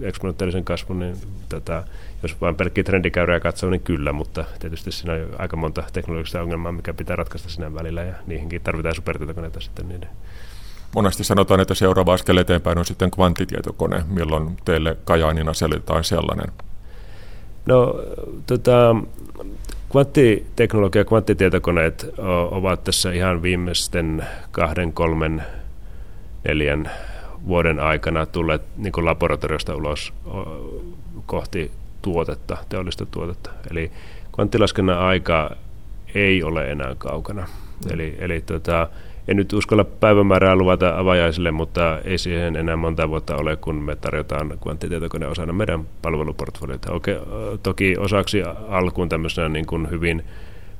[0.01, 1.15] eksponentiaalisen kasvun, niin
[1.49, 1.83] tätä,
[2.23, 6.71] jos vain pelkkiä trendikäyriä katsoo, niin kyllä, mutta tietysti siinä on aika monta teknologista ongelmaa,
[6.71, 10.09] mikä pitää ratkaista sinne välillä, ja niihinkin tarvitaan supertietokoneita sitten niiden.
[10.95, 16.51] Monesti sanotaan, että seuraava askel eteenpäin on sitten kvanttitietokone, milloin teille Kajaanina selvitetään sellainen?
[17.65, 17.95] No,
[18.47, 18.95] tota,
[19.89, 22.10] kvanttiteknologia ja kvanttitietokoneet
[22.52, 25.43] ovat tässä ihan viimeisten kahden, kolmen,
[26.43, 26.91] neljän
[27.47, 30.13] vuoden aikana tulleet niin kuin laboratoriosta ulos
[31.25, 31.71] kohti
[32.02, 33.49] tuotetta, teollista tuotetta.
[33.71, 33.91] Eli
[34.36, 35.56] kvanttilaskennan aika
[36.15, 37.47] ei ole enää kaukana.
[37.91, 38.89] Eli, eli tota,
[39.27, 43.95] en nyt uskalla päivämäärää luvata avajaisille, mutta ei siihen enää monta vuotta ole, kun me
[43.95, 46.93] tarjotaan kvanttitietokone osana meidän palveluportfoliota.
[46.93, 47.17] Okei,
[47.63, 50.23] toki osaksi alkuun tämmöisenä niin kuin hyvin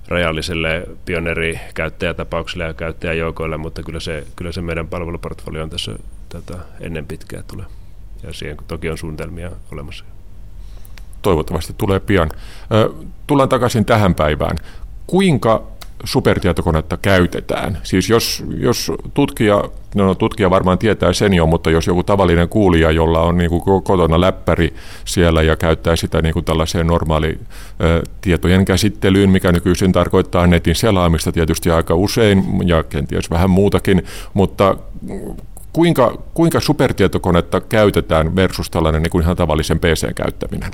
[0.08, 5.92] rajalliselle pioneerikäyttäjätapauksille ja käyttäjäjoukoille, mutta kyllä se, kyllä se meidän palveluportfolio on tässä
[6.30, 7.66] tätä ennen pitkää tulee.
[8.24, 10.06] Ja siihen toki on suunnitelmia olemassa.
[11.22, 12.30] Toivottavasti tulee pian.
[13.28, 14.58] Tullaan takaisin tähän päivään.
[15.08, 15.64] Kuinka
[16.04, 17.78] supertietokonetta käytetään.
[17.84, 19.64] Siis jos, jos tutkija,
[19.96, 23.84] no tutkija varmaan tietää sen jo, mutta jos joku tavallinen kuulija, jolla on niin kuin
[23.84, 24.74] kotona läppäri
[25.06, 27.40] siellä ja käyttää sitä niin kuin tällaiseen normaali
[28.22, 34.76] tietojen käsittelyyn, mikä nykyisin tarkoittaa netin selaamista tietysti aika usein ja kenties vähän muutakin, mutta
[35.74, 40.72] kuinka, kuinka supertietokonetta käytetään versus tällainen niin kuin ihan tavallisen PC käyttäminen?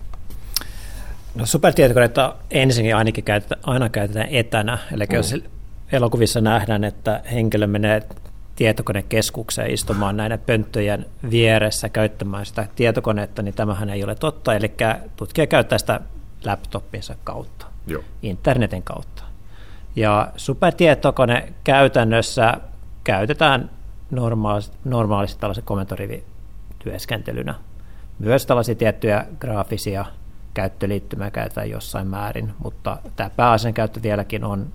[1.36, 5.16] No supertietokoneita ensin ainakin käytetään, aina käytetään etänä, eli mm.
[5.16, 5.36] jos
[5.92, 8.02] elokuvissa nähdään, että henkilö menee
[8.56, 14.72] tietokonekeskukseen istumaan näiden pönttöjen vieressä käyttämään sitä tietokonetta, niin tämähän ei ole totta, eli
[15.16, 16.00] tutkija käyttää sitä
[16.46, 18.04] laptopinsa kautta, Joo.
[18.22, 19.24] internetin kautta.
[19.96, 22.54] Ja supertietokone käytännössä
[23.04, 23.70] käytetään
[24.12, 27.56] normaalisti, normaalisti tällaisen komentorivityöskentelynä.
[28.20, 30.06] Myös tällaisia tiettyjä graafisia
[30.56, 34.68] käyttöliittymää käytetään jossain määrin, mutta tämä pääasian käyttö vieläkin on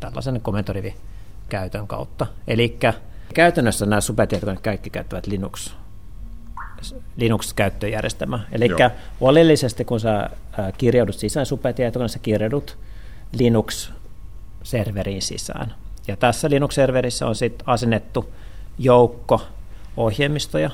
[0.00, 2.26] tällaisen komentorivikäytön kautta.
[2.48, 2.78] Eli
[3.34, 5.74] käytännössä nämä supertietokoneet kaikki käyttävät Linux
[7.16, 8.40] Linux-käyttöjärjestelmä.
[8.52, 8.90] Eli Joo.
[9.20, 10.30] oleellisesti, kun sä
[10.78, 12.78] kirjaudut sisään supertietokoneessa, kirjaudut
[13.32, 15.74] Linux-serveriin sisään.
[16.08, 18.32] Ja tässä Linux-serverissä on sitten asennettu
[18.78, 19.42] joukko
[19.96, 20.70] ohjelmistoja,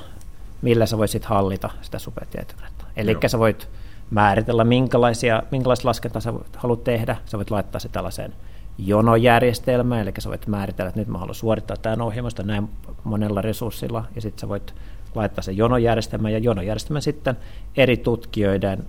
[0.61, 2.85] millä sä voisit hallita sitä supertietokonetta.
[2.95, 3.69] Eli sä voit
[4.11, 7.17] määritellä, minkälaisia, minkälaista laskentaa sä haluat tehdä.
[7.25, 8.33] Sä voit laittaa se tällaiseen
[8.77, 12.69] jonojärjestelmään, eli sä voit määritellä, että nyt mä haluan suorittaa tämän ohjelmasta näin
[13.03, 14.75] monella resurssilla, ja sitten sä voit
[15.15, 17.37] laittaa sen jonojärjestelmän, ja jonojärjestelmän sitten
[17.77, 18.83] eri tutkijoiden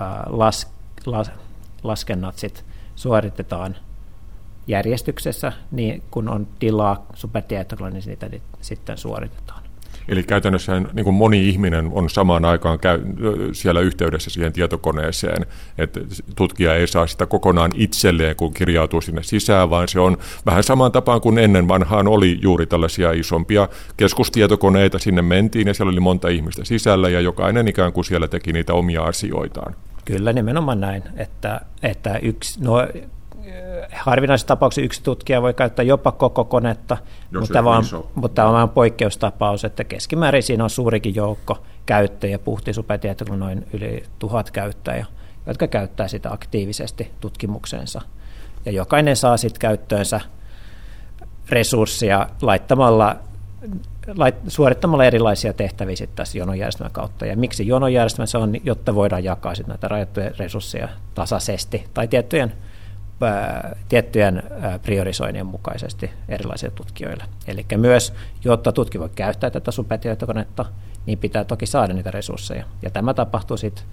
[0.00, 0.72] ää, las,
[1.06, 1.30] las,
[1.82, 2.64] laskennat sit
[2.94, 3.76] suoritetaan
[4.66, 9.61] järjestyksessä, niin kun on tilaa supertietokoneella, niin niitä sitten suoritetaan.
[10.08, 13.00] Eli käytännössä niin kuin moni ihminen on samaan aikaan käy,
[13.52, 15.46] siellä yhteydessä siihen tietokoneeseen,
[15.78, 16.00] että
[16.36, 20.92] tutkija ei saa sitä kokonaan itselleen, kun kirjautuu sinne sisään, vaan se on vähän samaan
[20.92, 26.28] tapaan kuin ennen vanhaan oli juuri tällaisia isompia keskustietokoneita, sinne mentiin ja siellä oli monta
[26.28, 29.74] ihmistä sisällä ja jokainen ikään kuin siellä teki niitä omia asioitaan.
[30.04, 32.74] Kyllä nimenomaan näin, että, että yksi, no,
[33.92, 36.96] harvinaisessa tapauksessa yksi tutkija voi käyttää jopa koko konetta,
[37.40, 37.84] mutta, vaan,
[38.14, 43.66] mutta tämä on vain poikkeustapaus, että keskimäärin siinä on suurikin joukko käyttäjiä, puhti supertieto noin
[43.72, 45.06] yli tuhat käyttäjää,
[45.46, 48.00] jotka käyttää sitä aktiivisesti tutkimukseensa.
[48.64, 50.20] Ja jokainen saa sitten käyttöönsä
[51.48, 53.16] resursseja laittamalla
[54.16, 57.26] lait, suorittamalla erilaisia tehtäviä sitten tässä jonojärjestelmän kautta.
[57.26, 58.26] Ja miksi jonojärjestelmä?
[58.26, 62.52] Se on, jotta voidaan jakaa sitten näitä rajattuja resursseja tasaisesti tai tiettyjen
[63.88, 64.42] tiettyjen
[64.82, 67.24] priorisoinnin mukaisesti erilaisille tutkijoille.
[67.46, 70.64] Eli myös, jotta tutki voi käyttää tätä supertietokonetta,
[71.06, 72.64] niin pitää toki saada niitä resursseja.
[72.82, 73.84] Ja tämä tapahtuu sitten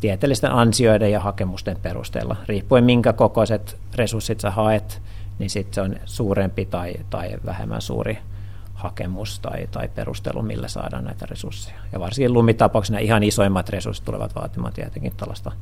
[0.00, 2.36] tieteellisten ansioiden ja hakemusten perusteella.
[2.46, 5.02] Riippuen minkä kokoiset resurssit sä haet,
[5.38, 8.18] niin sitten se on suurempi tai, tai vähemmän suuri
[8.74, 11.78] hakemus tai, tai perustelu, millä saadaan näitä resursseja.
[11.92, 15.52] Ja varsinkin lumitapauksena ihan isoimmat resurssit tulevat vaatimaan tietenkin tällaista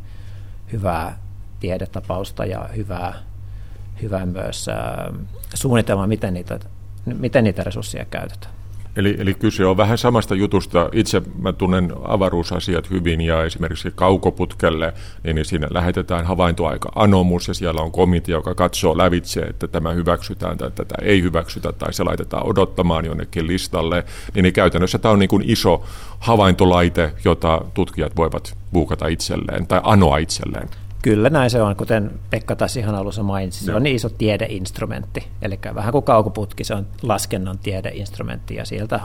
[0.73, 1.19] hyvää
[1.63, 3.15] tiedetapausta ja hyvää,
[4.03, 4.67] hyvää myös
[5.55, 6.59] suunnitelmaa, miten niitä,
[7.05, 8.55] miten niitä resursseja käytetään.
[8.97, 10.89] Eli, eli kyse on vähän samasta jutusta.
[10.93, 14.93] Itse mä tunnen avaruusasiat hyvin ja esimerkiksi kaukoputkelle,
[15.25, 19.93] niin, niin siinä lähetetään havaintoaika anomus ja siellä on komitea, joka katsoo lävitse, että tämä
[19.93, 24.05] hyväksytään tai tätä ei hyväksytä tai se laitetaan odottamaan jonnekin listalle.
[24.35, 25.85] Niin, niin käytännössä tämä on niin kuin iso
[26.19, 30.69] havaintolaite, jota tutkijat voivat buukata itselleen tai anoa itselleen.
[31.03, 35.29] Kyllä näin se on, kuten Pekka taas ihan alussa mainitsi, se on niin iso tiedeinstrumentti,
[35.43, 39.01] eli vähän kuin kaukoputki, se on laskennan tiedeinstrumentti ja sieltä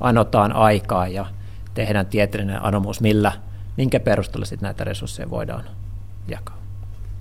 [0.00, 1.26] anotaan aikaa ja
[1.74, 3.32] tehdään tieteellinen anomus, millä,
[3.76, 5.64] minkä perusteella sitten näitä resursseja voidaan
[6.28, 6.58] jakaa.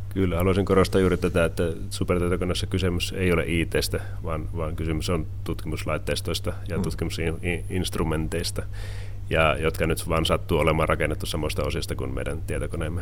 [0.10, 5.28] Kyllä, haluaisin korostaa juuri tätä, että supertietokoneessa kysymys ei ole ITstä, vaan, vaan kysymys on
[5.44, 6.84] tutkimuslaitteistoista ja mm.
[6.84, 8.64] tutkimusinstrumenteista,
[9.30, 13.02] ja jotka nyt vaan sattuu olemaan rakennettu samoista osista kuin meidän tietokoneemme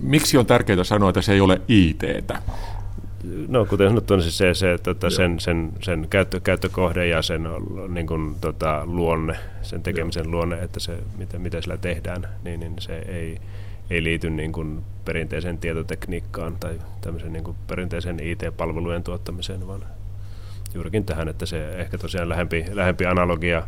[0.00, 2.42] miksi on tärkeää sanoa, että se ei ole IT-tä?
[3.48, 7.48] No kuten sanottu, on siis se, se tota, sen, sen, sen käyttö, käyttökohde ja sen
[7.88, 10.32] niin kuin, tota, luonne, sen tekemisen Joo.
[10.32, 13.38] luonne, että se, mitä, mitä sillä tehdään, niin, niin se ei,
[13.90, 19.84] ei liity niin kuin perinteiseen tietotekniikkaan tai tämmöisen niin kuin perinteisen IT-palvelujen tuottamiseen, vaan
[20.74, 23.62] juurikin tähän, että se ehkä tosiaan lähempi, lähempi analogia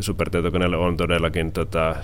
[0.00, 1.96] supertietokoneelle on todellakin tota,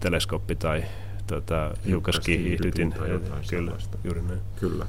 [0.00, 0.84] teleskooppi tai
[1.26, 2.94] tota, hiukkaskiihdytin.
[3.50, 3.72] Kyllä,
[4.04, 4.40] juuri näin.
[4.60, 4.86] Kyllä.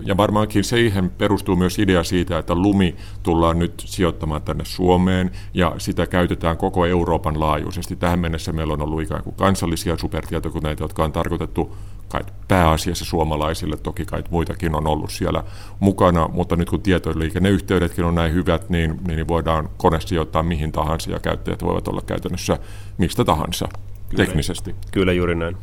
[0.00, 5.74] Ja varmaankin siihen perustuu myös idea siitä, että lumi tullaan nyt sijoittamaan tänne Suomeen ja
[5.78, 7.96] sitä käytetään koko Euroopan laajuisesti.
[7.96, 11.76] Tähän mennessä meillä on ollut ikään kuin kansallisia supertietokoneita, jotka on tarkoitettu
[12.08, 15.44] kai pääasiassa suomalaisille, toki kai muitakin on ollut siellä
[15.80, 21.10] mukana, mutta nyt kun tietoliikenneyhteydetkin on näin hyvät, niin, niin voidaan kone sijoittaa mihin tahansa
[21.10, 22.58] ja käyttäjät voivat olla käytännössä
[22.98, 23.68] mistä tahansa
[24.08, 24.74] kyllä, teknisesti.
[24.92, 25.56] Kyllä juuri näin.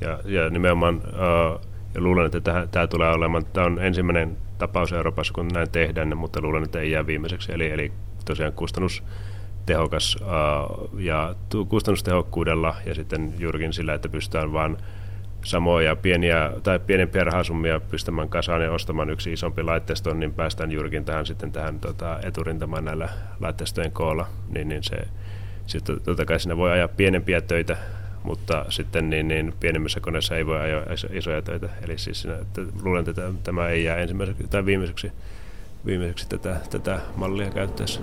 [0.00, 1.60] Ja, ja nimenomaan uh,
[1.94, 6.40] ja luulen, että tämä, tulee olemaan, tämä on ensimmäinen tapaus Euroopassa, kun näin tehdään, mutta
[6.40, 7.52] luulen, että ei jää viimeiseksi.
[7.52, 7.92] Eli, eli
[8.24, 11.34] tosiaan kustannustehokas uh, ja
[11.68, 14.76] kustannustehokkuudella ja sitten juurikin sillä, että pystytään vain
[15.44, 21.04] samoja pieniä tai pienempiä rahasummia pystämään kasaan ja ostamaan yksi isompi laitteisto, niin päästään juurikin
[21.04, 23.08] tähän sitten tähän tota, eturintamaan näillä
[23.40, 24.96] laitteistojen koolla, niin, niin se
[25.66, 27.76] sitten totta kai siinä voi ajaa pienempiä töitä,
[28.22, 31.68] mutta sitten niin, niin pienemmissä koneissa ei voi ajaa isoja töitä.
[31.82, 35.12] Eli siis siinä, että luulen, että tämä ei jää ensimmäiseksi tai viimeiseksi,
[35.86, 38.00] viimeiseksi tätä, tätä mallia käyttäessä.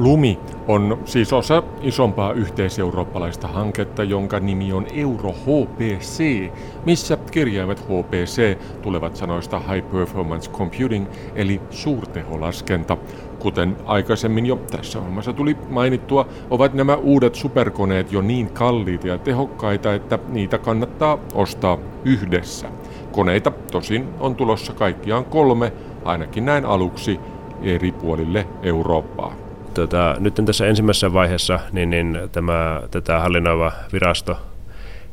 [0.00, 6.50] Lumi on siis osa isompaa yhteiseurooppalaista hanketta, jonka nimi on Euro HPC,
[6.86, 12.96] missä kirjaimet HPC tulevat sanoista High Performance Computing eli suurteholaskenta.
[13.38, 19.18] Kuten aikaisemmin jo tässä ohjelmassa tuli mainittua, ovat nämä uudet superkoneet jo niin kalliita ja
[19.18, 22.68] tehokkaita, että niitä kannattaa ostaa yhdessä.
[23.12, 25.72] Koneita tosin on tulossa kaikkiaan kolme,
[26.04, 27.20] ainakin näin aluksi,
[27.62, 29.39] eri puolille Eurooppaa.
[29.74, 34.36] Tota, nyt tässä ensimmäisessä vaiheessa niin, niin tämä, tätä hallinnoiva virasto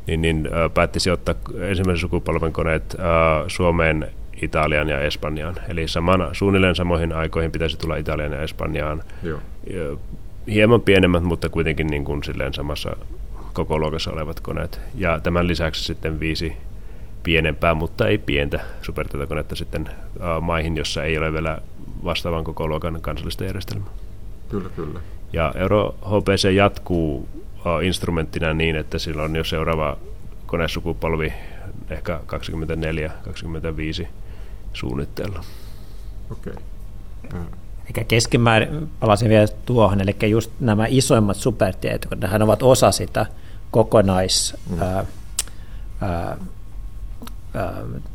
[0.08, 3.04] niin, niin, päätti sijoittaa ensimmäisen sukupolven koneet ä,
[3.48, 4.08] Suomeen,
[4.42, 5.56] Italian ja Espanjaan.
[5.70, 9.04] Eli saman, suunnilleen samoihin aikoihin pitäisi tulla Italian ja Espanjaan.
[9.24, 9.40] Joo.
[10.48, 12.96] Hieman pienemmät, mutta kuitenkin niin kuin silleen samassa
[13.54, 14.82] koko luokassa olevat koneet.
[14.96, 16.58] Ja tämän lisäksi sitten viisi
[17.24, 19.90] pienempää, mutta ei pientä supertietokonetta sitten
[20.42, 21.62] maihin, jossa ei ole vielä
[22.04, 24.07] vastaavan koko luokan kansallista järjestelmää.
[24.50, 25.00] Kyllä, kyllä.
[25.34, 27.30] Ja Euro HPC jatkuu
[27.84, 29.98] instrumenttina niin, että sillä on jo seuraava
[30.46, 31.34] konesukupolvi
[31.90, 32.20] ehkä
[34.04, 34.08] 24-25
[34.74, 35.44] suunnitteilla.
[36.32, 36.54] Okei.
[37.26, 37.42] Okay.
[37.96, 43.26] Eli keskimäärin, palasin vielä tuohon, eli just nämä isoimmat supertiet, kun nehän ovat osa sitä
[43.72, 44.56] kokonais...
[44.70, 44.82] Mm.
[44.82, 45.06] Ää,
[46.02, 46.38] ää,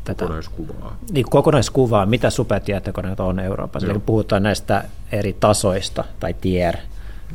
[0.03, 0.97] tätä, kokonaiskuvaa.
[1.11, 3.87] Niin, kokonaiskuvaa, mitä supertietokoneet on Euroopassa.
[3.87, 6.77] Eli puhutaan näistä eri tasoista, tai tier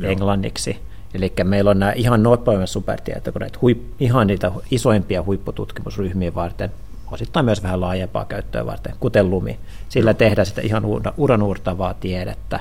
[0.00, 0.10] Joo.
[0.10, 0.78] englanniksi.
[1.14, 6.72] Eli meillä on nämä ihan nopeimmat supertietokoneet, huip, ihan niitä isoimpia huippututkimusryhmiä varten,
[7.12, 9.58] osittain myös vähän laajempaa käyttöä varten, kuten Lumi.
[9.88, 10.14] Sillä Joo.
[10.14, 10.82] tehdään sitä ihan
[11.16, 12.60] uranuurtavaa tiedettä.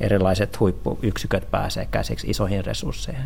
[0.00, 3.24] Erilaiset huippuyksiköt pääsee käsiksi isoihin resursseihin.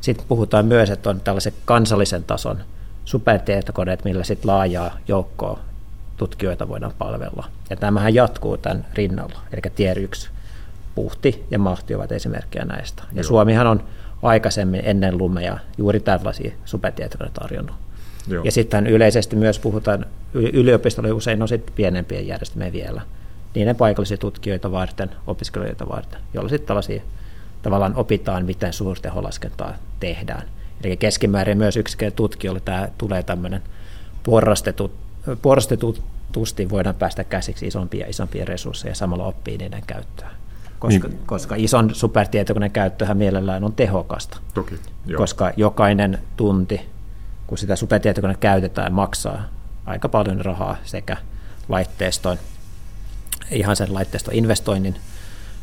[0.00, 2.58] Sitten puhutaan myös, että on tällaisen kansallisen tason
[3.10, 5.58] supertietokoneet, millä sitten laajaa joukkoa
[6.16, 7.46] tutkijoita voidaan palvella.
[7.70, 10.30] Ja tämähän jatkuu tämän rinnalla, eli tier 1,
[10.94, 13.02] puhti ja mahti ovat esimerkkejä näistä.
[13.02, 13.24] Ja Joo.
[13.24, 13.84] Suomihan on
[14.22, 17.76] aikaisemmin ennen lumeja juuri tällaisia supertietokoneita tarjonnut.
[18.28, 18.44] Joo.
[18.44, 23.02] Ja sitten yleisesti myös puhutaan, yliopistolla usein on sitten pienempiä järjestelmiä vielä,
[23.54, 27.02] niiden paikallisia tutkijoita varten, opiskelijoita varten, joilla sitten tällaisia
[27.62, 30.42] tavallaan opitaan, miten suurteholaskentaa tehdään.
[30.84, 33.62] Eli keskimäärin myös yksikön tutkijoille tämä tulee tämmöinen
[34.22, 34.92] porrastetut,
[35.42, 40.30] porrastetusti voidaan päästä käsiksi isompia isompia resursseja ja samalla oppii niiden käyttöä.
[40.78, 41.20] Koska, niin.
[41.26, 44.38] koska ison supertietokoneen käyttöhän mielellään on tehokasta.
[44.54, 45.18] Toki, joo.
[45.18, 46.80] Koska jokainen tunti,
[47.46, 49.44] kun sitä supertietokoneen käytetään, maksaa
[49.86, 51.16] aika paljon rahaa sekä
[51.68, 52.36] laitteiston,
[53.50, 54.96] ihan sen laitteiston investoinnin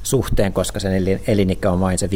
[0.03, 2.09] suhteen, koska sen elinikä on vain se 5-6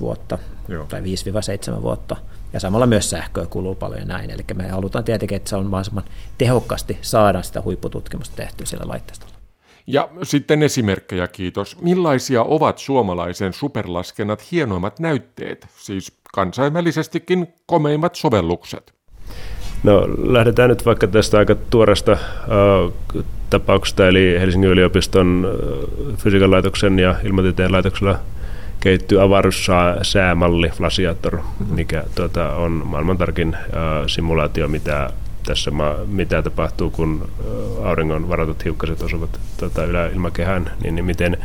[0.00, 0.84] vuotta Joo.
[0.84, 2.16] tai 5-7 vuotta.
[2.52, 4.30] Ja samalla myös sähköä kuluu paljon ja näin.
[4.30, 6.04] Eli me halutaan tietenkin, että se on mahdollisimman
[6.38, 9.34] tehokkaasti saada sitä huippututkimusta tehtyä sillä laitteistolla.
[9.86, 11.80] Ja sitten esimerkkejä, kiitos.
[11.80, 18.97] Millaisia ovat suomalaisen superlaskennat hienoimmat näytteet, siis kansainvälisestikin komeimmat sovellukset?
[19.82, 22.92] No lähdetään nyt vaikka tästä aika tuoresta uh,
[23.50, 28.18] tapauksesta, eli Helsingin yliopiston uh, fysiikan laitoksen ja ilmatieteen laitoksella
[28.80, 31.74] kehittyy avaruussäämalli Flasiator, mm-hmm.
[31.74, 35.10] mikä tuota, on maailman tarkin uh, simulaatio, mitä
[35.46, 35.70] tässä,
[36.06, 37.28] mitä tapahtuu, kun
[37.84, 41.36] auringon varatut hiukkaset osuvat tota, yläilmakehään, niin, niin miten,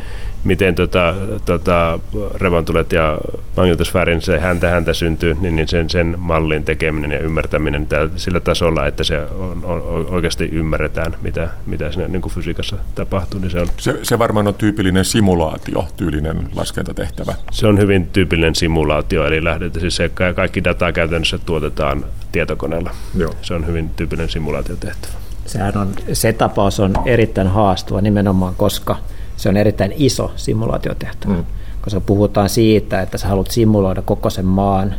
[0.44, 1.98] miten tota, tota,
[2.34, 3.18] revontulet ja
[3.56, 8.40] magnetosfäärin se häntä häntä syntyy, niin, niin sen, sen mallin tekeminen ja ymmärtäminen tää, sillä
[8.40, 13.40] tasolla, että se on, on, oikeasti ymmärretään, mitä, mitä siinä niin kuin fysiikassa tapahtuu.
[13.40, 17.34] Niin se, on, se, se varmaan on tyypillinen simulaatio, tyylinen laskentatehtävä.
[17.50, 22.90] Se on hyvin tyypillinen simulaatio, eli lähdetään siis se kaikki dataa käytännössä tuotetaan tietokoneella.
[23.18, 23.34] Joo.
[23.42, 25.14] Se on hyvin tyypillinen simulaatiotehtävä.
[25.46, 28.96] Sehän on, se tapaus on erittäin haastava nimenomaan, koska
[29.36, 31.34] se on erittäin iso simulaatiotehtävä.
[31.34, 31.44] Mm.
[31.82, 34.94] Koska puhutaan siitä, että sä haluat simuloida koko sen maan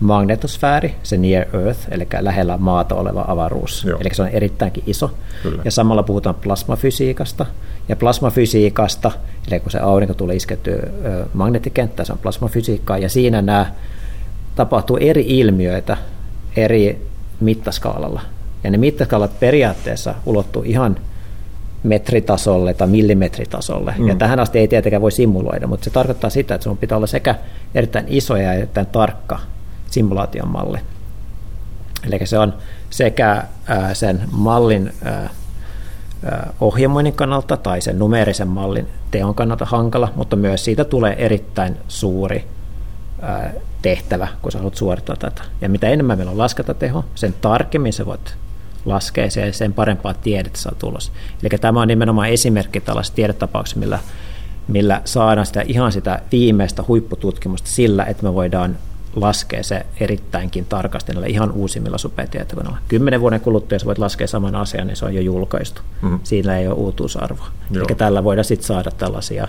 [0.00, 3.84] magnetosfääri, se near Earth, eli lähellä maata oleva avaruus.
[3.84, 3.98] Joo.
[4.00, 5.10] Eli se on erittäinkin iso.
[5.42, 5.62] Kyllä.
[5.64, 7.46] Ja samalla puhutaan plasmafysiikasta.
[7.88, 9.10] Ja plasmafysiikasta,
[9.50, 10.76] eli kun se aurinko tulee iskettyä
[11.34, 13.66] magneettikenttään, se on plasmafysiikkaa, ja siinä nämä
[14.54, 15.96] tapahtuu eri ilmiöitä
[16.56, 17.06] eri
[17.40, 18.20] mittaskaalalla.
[18.64, 20.96] Ja ne mittaskaalat periaatteessa ulottuu ihan
[21.88, 23.94] metritasolle tai millimetritasolle.
[23.98, 24.08] Mm.
[24.08, 27.06] Ja tähän asti ei tietenkään voi simuloida, mutta se tarkoittaa sitä, että sun pitää olla
[27.06, 27.34] sekä
[27.74, 29.38] erittäin iso ja erittäin tarkka
[29.90, 30.78] simulaation malli.
[32.06, 32.54] Eli se on
[32.90, 33.44] sekä
[33.92, 34.92] sen mallin
[36.60, 42.44] ohjelmoinnin kannalta tai sen numeerisen mallin teon kannalta hankala, mutta myös siitä tulee erittäin suuri
[43.82, 45.42] tehtävä, kun sä haluat suorittaa tätä.
[45.60, 48.36] Ja mitä enemmän meillä on laskentateho, sen tarkemmin sä voit
[48.88, 51.12] laskea sen parempaa tiedettä saa tulos.
[51.42, 53.98] Eli tämä on nimenomaan esimerkki tällaisesta tiedetapauksesta, millä
[54.68, 58.78] millä saadaan sitä ihan sitä viimeistä huippututkimusta sillä, että me voidaan
[59.16, 62.78] laskea se erittäinkin tarkasti näillä ihan uusimmilla supertietokoneilla.
[62.88, 65.82] Kymmenen vuoden kuluttua, jos voit laskea saman asian, niin se on jo julkaistu.
[66.02, 66.20] Mm-hmm.
[66.22, 67.46] Siinä ei ole uutuusarvoa.
[67.70, 67.82] Joo.
[67.82, 69.48] Eikä tällä voida sitten saada tällaisia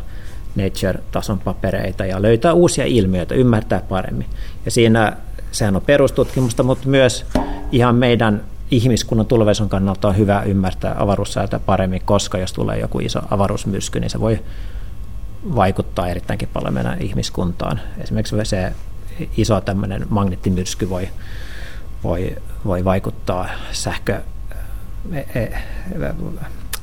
[0.55, 4.27] Nature-tason papereita ja löytää uusia ilmiöitä, ymmärtää paremmin.
[4.65, 5.17] Ja siinä
[5.51, 7.25] sehän on perustutkimusta, mutta myös
[7.71, 13.19] ihan meidän ihmiskunnan tulevaisuuden kannalta on hyvä ymmärtää avaruussäätä paremmin, koska jos tulee joku iso
[13.31, 14.39] avaruusmyrsky, niin se voi
[15.55, 17.79] vaikuttaa erittäinkin paljon meidän ihmiskuntaan.
[17.97, 18.73] Esimerkiksi se
[19.37, 21.09] iso tämmöinen magneettimyrsky voi,
[22.03, 24.21] voi, voi vaikuttaa sähkö,
[25.11, 25.57] e, e,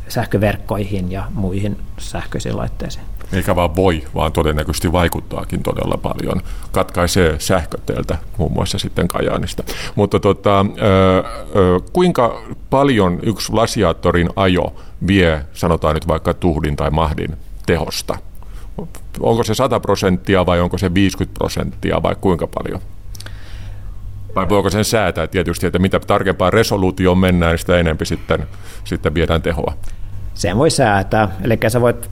[0.09, 3.05] sähköverkkoihin ja muihin sähköisiin laitteisiin.
[3.33, 6.41] Eikä vaan voi, vaan todennäköisesti vaikuttaakin todella paljon.
[6.73, 9.63] Katkaisee sähköteeltä muun muassa sitten Kajaanista.
[9.95, 10.67] Mutta tota,
[11.93, 14.75] kuinka paljon yksi lasiaattorin ajo
[15.07, 18.19] vie, sanotaan nyt vaikka tuhdin tai mahdin tehosta?
[19.21, 22.81] Onko se 100 prosenttia vai onko se 50 prosenttia vai kuinka paljon?
[24.35, 28.47] Vai voiko sen säätää tietysti, että mitä tarkempaan resoluutioon mennään, sitä enemmän sitten,
[28.85, 29.73] sitten viedään tehoa?
[30.35, 31.29] Sen voi säätää.
[31.43, 32.11] Eli sä voit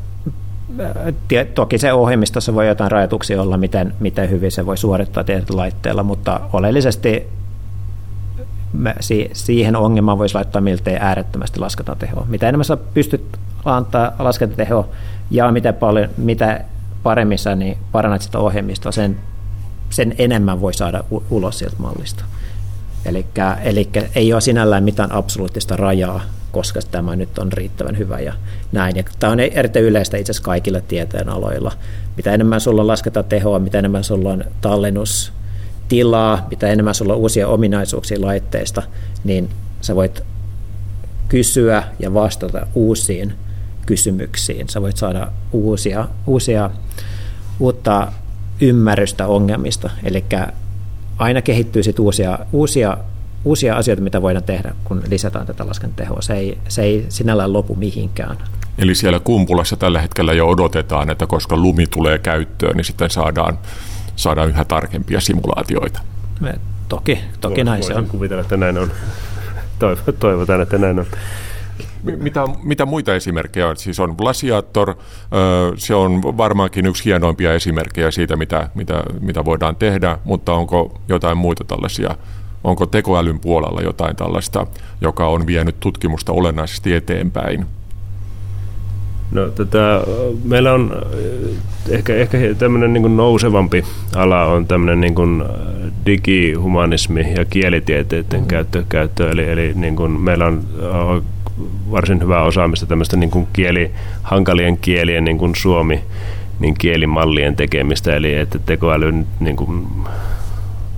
[1.55, 6.03] Toki se ohjelmistossa voi jotain rajoituksia olla, miten, miten hyvin se voi suorittaa tietyllä laitteella,
[6.03, 7.29] mutta oleellisesti
[9.33, 12.27] siihen ongelmaan voisi laittaa miltei äärettömästi laskentatehoa.
[12.29, 14.89] Mitä enemmän sä pystyt antaa laskentatehoa
[15.31, 16.65] ja mitä, paljon, mitä
[17.03, 19.17] paremmin sä niin parannat sitä ohjelmistoa, sen,
[19.91, 22.25] sen enemmän voi saada ulos sieltä mallista.
[23.05, 26.21] Eli ei ole sinällään mitään absoluuttista rajaa
[26.55, 28.33] koska tämä nyt on riittävän hyvä ja
[28.73, 28.97] näin.
[28.97, 31.73] Ja tämä on erittäin yleistä itse asiassa kaikilla tieteen aloilla.
[32.17, 37.49] Mitä enemmän sulla lasketaan tehoa, mitä enemmän sulla on tallennustilaa, mitä enemmän sulla on uusia
[37.49, 38.83] ominaisuuksia laitteista,
[39.25, 39.51] niin
[39.81, 40.23] sä voit
[41.29, 43.33] kysyä ja vastata uusiin
[43.87, 44.69] kysymyksiin.
[44.69, 46.71] Sä voit saada uusia, uusia
[47.61, 48.13] uutta
[48.61, 49.91] ymmärrystä ongelmista.
[50.05, 50.25] Eli
[51.19, 52.97] aina kehittyy sit uusia, uusia
[53.45, 56.23] uusia asioita, mitä voidaan tehdä, kun lisätään tätä laskentatehoa.
[56.23, 58.37] Se ei, se ei sinällään lopu mihinkään.
[58.79, 63.59] Eli siellä Kumpulassa tällä hetkellä jo odotetaan, että koska lumi tulee käyttöön, niin sitten saadaan,
[64.17, 66.01] saadaan yhä tarkempia simulaatioita.
[66.41, 66.55] Me,
[66.89, 68.07] toki, toki näin se on.
[68.07, 68.91] kuvitella, että näin on.
[70.21, 71.07] Toivotaan, että näin on.
[72.03, 73.77] Mitä, mitä muita esimerkkejä on?
[73.77, 74.95] Siis on Blasiator,
[75.77, 81.39] se on varmaankin yksi hienoimpia esimerkkejä siitä, mitä, mitä, mitä voidaan tehdä, mutta onko jotain
[81.39, 82.17] muita tällaisia
[82.65, 84.67] Onko tekoälyn puolella jotain tällaista,
[85.01, 87.67] joka on vienyt tutkimusta olennaisesti eteenpäin?
[89.33, 90.01] No, tätä,
[90.45, 91.03] meillä on
[91.89, 93.85] ehkä, ehkä tämmöinen niin nousevampi
[94.17, 95.45] ala on tämmöinen niin kuin
[96.07, 98.47] digihumanismi ja kielitieteiden mm.
[98.47, 99.31] käyttö, käyttö.
[99.31, 100.63] Eli, eli niin kuin meillä on
[101.91, 103.91] varsin hyvää osaamista tämmöistä niin kuin kieli,
[104.23, 106.01] hankalien kielien niin kuin suomi
[106.61, 109.87] niin kielimallien tekemistä, eli että tekoälyn niin kuin,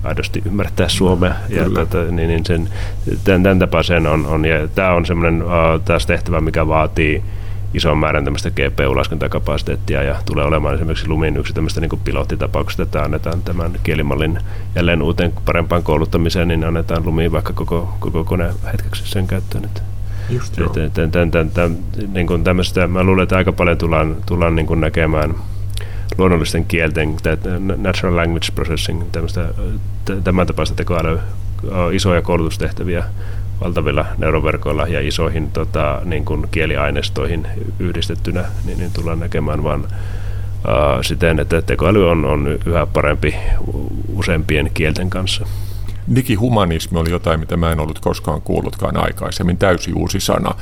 [0.07, 1.35] aidosti ymmärtää suomea.
[1.49, 2.69] Ja tätä, niin, niin sen,
[3.25, 5.51] tämän, tämän tapaisen on, on, ja tämä on semmoinen uh,
[5.85, 7.23] taas tehtävä, mikä vaatii
[7.75, 13.43] ison määrän tämmöistä GPU-laskentakapasiteettia ja tulee olemaan esimerkiksi Lumin yksi tämmöistä niin pilottitapauksesta, että annetaan
[13.43, 14.39] tämän kielimallin
[14.75, 19.65] jälleen uuteen parempaan kouluttamiseen, niin annetaan Lumiin vaikka koko, koko kone hetkeksi sen käyttöön.
[19.65, 19.81] Että
[20.31, 20.69] Just joo.
[20.69, 21.77] Tämän, tämän, tämän, tämän,
[22.13, 25.35] niin kuin tämmöistä, mä luulen, että aika paljon tullaan, tullaan niin kuin näkemään
[26.19, 27.17] luonnollisten kielten,
[27.77, 29.03] natural language processing,
[30.25, 31.23] tämän tapaista tekoälyä,
[31.93, 33.05] isoja koulutustehtäviä
[33.61, 37.47] valtavilla neuroverkoilla ja isoihin tota, niin kuin kieliaineistoihin
[37.79, 39.89] yhdistettynä, niin, niin tullaan näkemään vaan uh,
[41.03, 43.35] siten, että tekoäly on, on yhä parempi
[44.15, 45.47] useampien kielten kanssa.
[46.15, 50.55] Digihumanismi oli jotain, mitä mä en ollut koskaan kuullutkaan aikaisemmin, täysin uusi sana.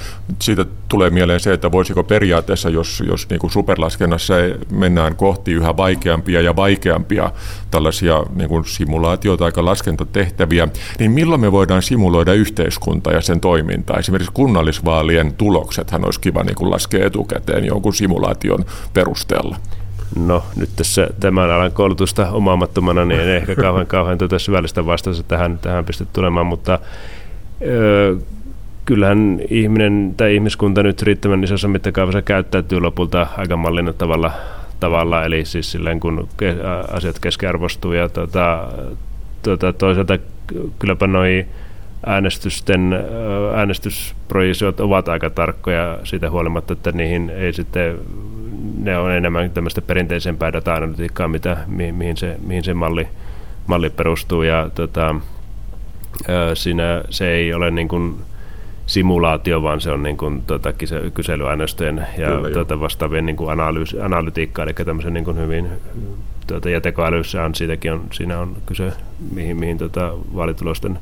[0.42, 4.34] Siitä tulee mieleen se, että voisiko periaatteessa, jos, jos niin kuin superlaskennassa
[4.70, 7.32] mennään kohti yhä vaikeampia ja vaikeampia
[7.70, 10.68] tällaisia niin kuin simulaatioita tai laskentatehtäviä,
[10.98, 13.98] niin milloin me voidaan simuloida yhteiskunta ja sen toimintaa?
[13.98, 18.64] Esimerkiksi kunnallisvaalien tuloksethan olisi kiva niin kuin laskea etukäteen jonkun simulaation
[18.94, 19.56] perusteella.
[20.16, 25.22] No nyt tässä tämän alan koulutusta omaamattomana, niin en ehkä kauhean, kauhean tuota syvällistä vastausta
[25.22, 26.78] tähän, tähän pysty tulemaan, mutta
[27.62, 28.16] ö,
[28.84, 34.32] kyllähän ihminen tai ihmiskunta nyt riittävän isossa mittakaavassa käyttäytyy lopulta aika mallinnettavalla
[34.80, 36.28] tavalla, eli siis silleen kun
[36.92, 38.68] asiat keskiarvostuu ja tuota,
[39.42, 40.18] tuota, toisaalta
[40.78, 41.46] kylläpä noi
[42.06, 42.98] äänestysten,
[43.54, 47.98] äänestysprojisiot ovat aika tarkkoja siitä huolimatta, että niihin ei sitten
[48.84, 53.08] ne on enemmän tämmöistä perinteisempää data-analytiikkaa, mitä, mi, mihin, se, mihin se malli,
[53.66, 54.42] malli perustuu.
[54.42, 55.14] Ja tota,
[56.54, 58.16] siinä se ei ole niin kuin
[58.86, 60.72] simulaatio, vaan se on niin kuin, tota,
[61.14, 65.68] kyselyaineistojen ja tuota, vastaavien niin kuin analyys, analytiikkaa, eli tämmöisen niin kuin hyvin
[66.46, 68.92] tuota, ja tekoälyssä on, siitäkin on, siinä on kyse,
[69.32, 70.98] mihin, mihin tota, vaalitulosten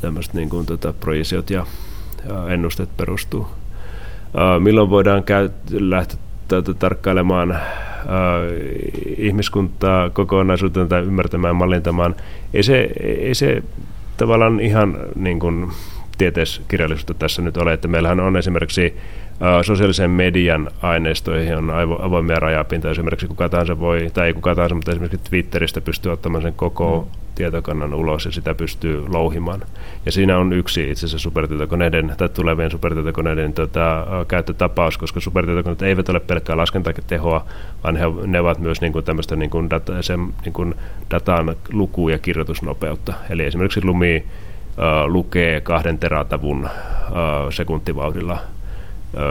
[0.00, 1.66] tämmöiset niin kuin, tota, projisiot ja
[2.30, 3.48] ää, ennusteet perustuu.
[4.58, 5.24] Milloin voidaan
[5.70, 6.18] lähteä
[6.78, 7.58] tarkkailemaan
[9.16, 12.14] ihmiskuntaa kokonaisuutena tai ymmärtämään, mallintamaan.
[12.54, 13.62] Ei se, ei se
[14.16, 15.68] tavallaan ihan niin kuin,
[16.18, 18.96] tieteiskirjallisuutta tässä nyt ole, että meillähän on esimerkiksi
[19.62, 22.92] sosiaalisen median aineistoihin on avoimia rajapintoja.
[22.92, 27.08] Esimerkiksi kuka tahansa voi, tai ei kuka tahansa, mutta esimerkiksi Twitteristä pystyy ottamaan sen koko
[27.08, 27.20] mm.
[27.34, 29.60] tietokannan ulos ja sitä pystyy louhimaan.
[30.06, 36.08] Ja siinä on yksi itse asiassa supertietokoneiden tai tulevien supertietokoneiden tota, käyttötapaus, koska supertietokoneet eivät
[36.08, 37.46] ole pelkkää laskentatehoa,
[37.84, 40.74] vaan he, ne ovat myös niin kuin tämmöistä niin kuin data, sen, niin kuin
[41.10, 43.14] datan luku- ja kirjoitusnopeutta.
[43.30, 44.24] Eli esimerkiksi Lumi
[45.06, 48.38] lukee kahden teratavun uh, sekuntivauhdilla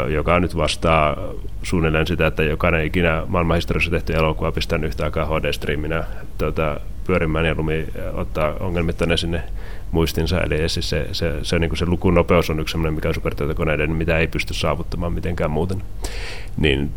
[0.09, 1.17] joka nyt vastaa
[1.63, 6.03] suunnilleen sitä, että jokainen ikinä maailmanhistoriassa tehty elokuva pistää yhtä aikaa HD-striiminä
[6.37, 9.43] tuota, pyörimään ja lumi ottaa ongelmitta ne sinne
[9.91, 10.41] muistinsa.
[10.41, 13.91] Eli siis se, se, se, niin kuin se lukunopeus on yksi sellainen, mikä on supertietokoneiden,
[13.91, 15.83] mitä ei pysty saavuttamaan mitenkään muuten.
[16.57, 16.91] Niin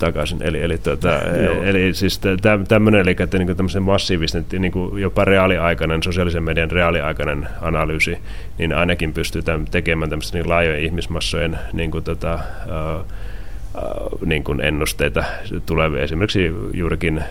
[0.00, 0.42] takaisin.
[0.42, 1.18] Eli, eli, tuota,
[1.64, 2.20] eli siis
[2.68, 8.18] tämmöinen, eli että niin tämmöisen massiivisten, niin kuin jopa reaaliaikainen, sosiaalisen median reaaliaikainen analyysi,
[8.58, 14.44] niin ainakin pystyy tämän, tekemään tämmöisten niin laajojen ihmismassojen niin kuin, tota, uh, uh, niin
[14.44, 15.24] kuin ennusteita
[15.66, 16.02] tulevia.
[16.02, 17.24] Esimerkiksi juurikin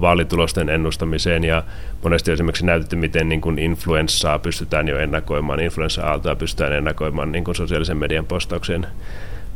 [0.00, 1.62] vaalitulosten ennustamiseen ja
[2.02, 7.54] monesti esimerkiksi näytetty, miten niin kuin influenssaa pystytään jo ennakoimaan, influenssa-aaltoa pystytään ennakoimaan niin kuin
[7.54, 8.86] sosiaalisen median postauksien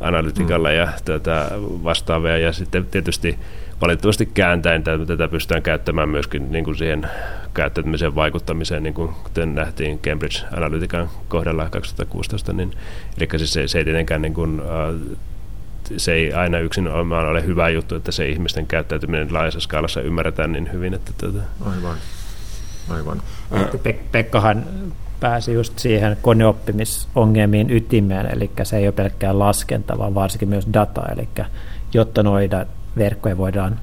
[0.01, 0.75] analytikalla mm.
[0.75, 1.47] ja tätä
[1.83, 2.37] vastaavia.
[2.37, 3.39] Ja sitten tietysti
[3.81, 7.07] valitettavasti kääntäen tätä pystytään käyttämään myöskin niin kuin siihen
[7.53, 12.53] käyttäytymisen vaikuttamiseen, niin kuin kuten nähtiin Cambridge Analytican kohdalla 2016.
[12.53, 12.71] Niin,
[13.17, 14.61] eli siis se, se ei tietenkään niin kuin,
[15.97, 20.71] se ei aina yksin ole hyvä juttu, että se ihmisten käyttäytyminen laajassa skaalassa ymmärretään niin
[20.71, 20.93] hyvin.
[20.93, 21.43] Että tätä.
[21.65, 21.97] Aivan.
[22.89, 23.21] Aivan.
[23.53, 24.65] Pek- Pekkahan
[25.21, 31.01] pääsi just siihen koneoppimisongelmien ytimeen, eli se ei ole pelkkää laskenta, vaan varsinkin myös data,
[31.11, 31.29] eli
[31.93, 32.65] jotta noita
[32.97, 33.79] verkkoja voidaan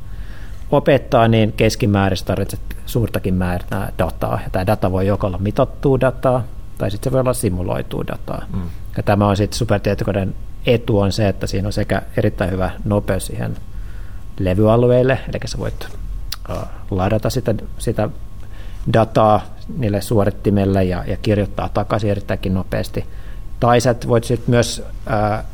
[0.70, 6.45] opettaa, niin keskimäärin tarvitset suurtakin määrää dataa, ja tämä data voi joko olla mitattua dataa,
[6.78, 8.43] tai sitten se voi olla simuloitua dataa.
[8.53, 8.62] Mm.
[8.97, 10.34] Ja tämä on sitten supertietokoneen
[10.66, 13.57] etu on se, että siinä on sekä erittäin hyvä nopeus siihen
[14.39, 15.89] levyalueelle, eli sä voit
[16.91, 18.09] ladata sitä, sitä
[18.93, 19.41] dataa
[19.76, 23.07] niille suorittimelle ja, ja kirjoittaa takaisin erittäinkin nopeasti.
[23.61, 25.45] Tai sä voit sitten myös ää,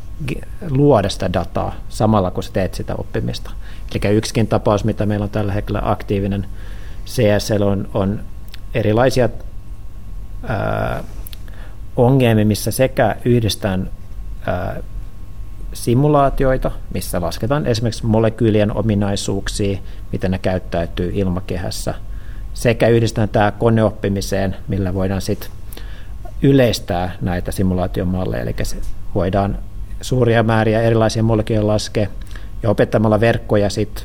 [0.71, 3.51] luoda sitä dataa samalla, kun sä teet sitä oppimista.
[3.95, 6.47] Eli yksikin tapaus, mitä meillä on tällä hetkellä aktiivinen
[7.07, 8.21] CSL, on, on
[8.75, 9.29] erilaisia
[10.43, 11.05] ää,
[11.97, 13.91] ongelmia, missä sekä yhdistetään
[14.47, 14.77] ää,
[15.73, 19.79] simulaatioita, missä lasketaan esimerkiksi molekyylien ominaisuuksia,
[20.13, 21.95] miten ne käyttäytyy ilmakehässä–
[22.55, 25.51] sekä yhdistetään tämä koneoppimiseen, millä voidaan sitten
[26.43, 28.77] yleistää näitä simulaatiomalleja, eli se
[29.15, 29.59] voidaan
[30.01, 32.09] suuria määriä erilaisia molekyyleja laskea,
[32.63, 34.05] ja opettamalla verkkoja sitten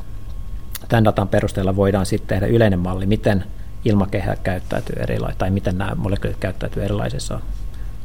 [0.90, 3.44] tämän datan perusteella voidaan sitten tehdä yleinen malli, miten
[3.86, 7.40] ilmakehä käyttäytyy erilaisissa, tai miten nämä molekyylit käyttäytyy erilaisissa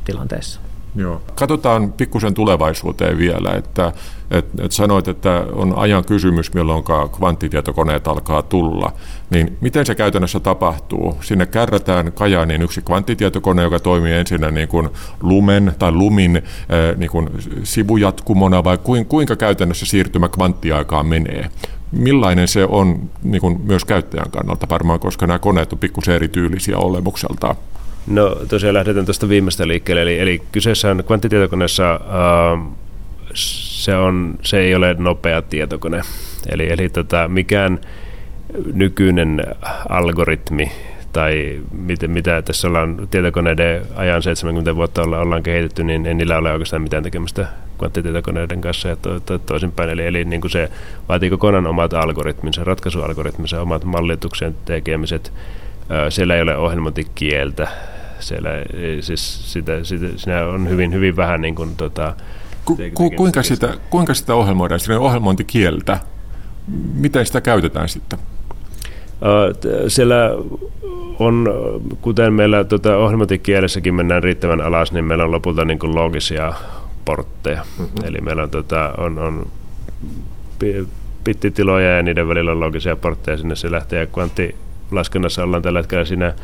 [0.05, 0.61] tilanteissa.
[0.97, 1.23] Joo.
[1.35, 3.93] Katsotaan pikkusen tulevaisuuteen vielä, että
[4.31, 6.85] et, et sanoit, että on ajan kysymys, milloin
[7.17, 8.93] kvanttitietokoneet alkaa tulla.
[9.31, 11.19] Niin miten se käytännössä tapahtuu?
[11.21, 14.89] Sinne kärrätään Kajaanin yksi kvanttitietokone, joka toimii ensinnä niin kuin
[15.21, 17.31] Lumen tai Lumin äh, niin kuin
[17.63, 18.79] sivujatkumona, vai
[19.09, 21.51] kuinka käytännössä siirtymä kvanttiaikaan menee?
[21.93, 26.79] Millainen se on niin kuin myös käyttäjän kannalta varmaan, koska nämä koneet on pikkusen erityylisiä
[26.79, 27.57] olemukseltaan?
[28.07, 32.75] No tosiaan lähdetään tuosta viimeistä liikkeelle, eli, eli kyseessä on kvanttitietokoneessa, äh,
[33.35, 36.01] se, on, se ei ole nopea tietokone,
[36.49, 37.81] eli, eli tota, mikään
[38.73, 39.45] nykyinen
[39.89, 40.73] algoritmi
[41.13, 46.39] tai mitä, mitä tässä ollaan tietokoneiden ajan 70 vuotta olla, ollaan kehitetty, niin ei niillä
[46.39, 47.47] ole oikeastaan mitään tekemistä
[47.79, 49.91] kvanttitietokoneiden kanssa ja to, to, toisinpäin.
[49.91, 50.71] Eli, eli niin kuin se
[51.09, 55.33] vaatii kokonaan omat algoritminsa, ratkaisualgoritminsa, omat mallituksen tekemiset.
[56.09, 57.69] Siellä ei ole ohjelmointikieltä,
[58.27, 58.51] siellä
[59.01, 62.15] siis sitä, sitä, siinä on hyvin, hyvin vähän niin kuin, tota,
[62.65, 64.81] ku, ku, kuinka, sitä, kuinka sitä ohjelmoidaan?
[64.91, 65.99] On ohjelmointikieltä.
[66.95, 68.19] Miten sitä käytetään sitten?
[69.89, 70.17] Siellä
[71.19, 71.49] on,
[72.01, 76.53] kuten meillä tuota, ohjelmointikielessäkin mennään riittävän alas, niin meillä on lopulta niin kuin logisia
[77.05, 77.65] portteja.
[77.79, 78.05] Mm-hmm.
[78.05, 79.47] Eli meillä on, tuota, on, on
[81.25, 83.37] pittitiloja ja niiden välillä on logisia portteja.
[83.37, 86.35] Sinne se lähtee ja kvanttilaskennassa ollaan tällä hetkellä siinä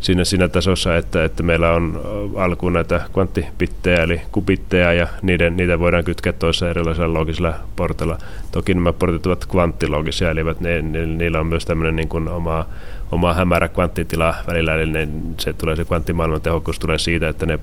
[0.00, 2.00] siinä, siinä tasossa, että, että meillä on
[2.36, 8.18] alkuun näitä kvanttipittejä eli kupittejä ja niiden, niitä voidaan kytkeä toisessa erilaisella logisella portilla.
[8.52, 12.66] Toki nämä portit ovat kvanttilogisia, eli ne, ne, niillä on myös tämmöinen niin kuin oma,
[13.12, 17.58] oma hämärä kvanttitila välillä, eli ne, se, tulee, se kvanttimaailman tehokkuus tulee siitä, että ne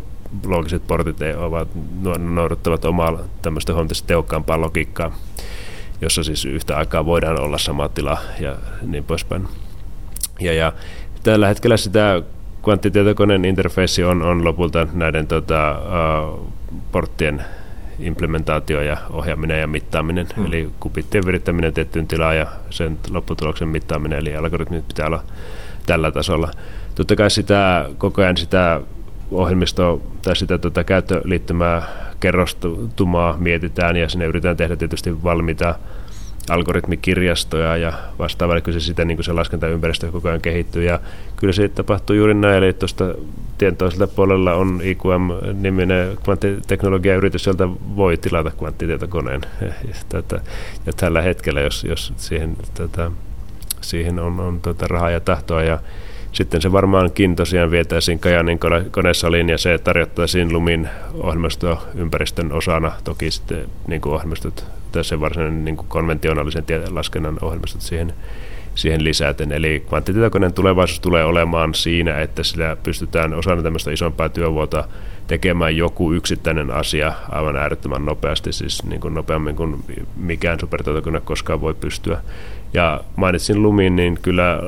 [0.46, 1.68] loogiset portit ovat,
[2.18, 5.12] noudattavat omaa tämmöistä huomattavasti tehokkaampaa logiikkaa,
[6.02, 9.48] jossa siis yhtä aikaa voidaan olla sama tila ja niin poispäin.
[10.40, 10.74] Ja, ja
[11.32, 12.22] tällä hetkellä sitä
[12.64, 16.48] kvanttitietokoneen interfeissi on, on lopulta näiden tota, uh,
[16.92, 17.44] porttien
[18.00, 20.46] implementaatio ja ohjaaminen ja mittaaminen, hmm.
[20.46, 25.24] eli kupittien virittäminen tiettyyn tilaan ja sen lopputuloksen mittaaminen, eli algoritmit pitää olla
[25.86, 26.52] tällä tasolla.
[26.96, 28.82] Totta kai sitä, koko ajan sitä
[29.32, 31.82] ohjelmistoa tai sitä tota, käyttöliittymää
[32.20, 35.76] kerrostumaa mietitään ja sinne yritetään tehdä tietysti valmiita
[36.50, 40.84] algoritmikirjastoja ja vastaavaa, kyllä se sitä niin se laskentaympäristö koko ajan kehittyy.
[40.84, 41.00] Ja
[41.36, 43.16] kyllä se tapahtuu juuri näin, eli tuosta
[43.58, 49.42] tien toisella puolella on IQM-niminen kvanttiteknologiayritys, jolta voi tilata kvanttitietokoneen.
[50.10, 50.40] Tätä,
[50.86, 53.12] ja tällä hetkellä, jos, jos siihen, tätä,
[53.82, 55.80] siihen on, on tuota rahaa ja tahtoa ja
[56.32, 58.60] sitten se varmaankin tosiaan vietäisiin Kajanin
[58.92, 62.92] konesaliin ja se tarjottaisiin Lumin ohjelmistoympäristön osana.
[63.04, 68.14] Toki sitten niin kuin ohjelmistot, tässä varsinainen niin kuin konventionaalisen laskennan ohjelmistot siihen,
[68.76, 69.52] siihen lisäten.
[69.52, 74.88] Eli kvanttitietokoneen tulevaisuus tulee olemaan siinä, että sillä pystytään osana tämmöistä isompaa työvuota
[75.28, 79.84] tekemään joku yksittäinen asia aivan äärettömän nopeasti, siis niin kuin nopeammin kuin
[80.16, 82.22] mikään supertietokone koskaan voi pystyä.
[82.74, 84.60] Ja mainitsin Lumin, niin kyllä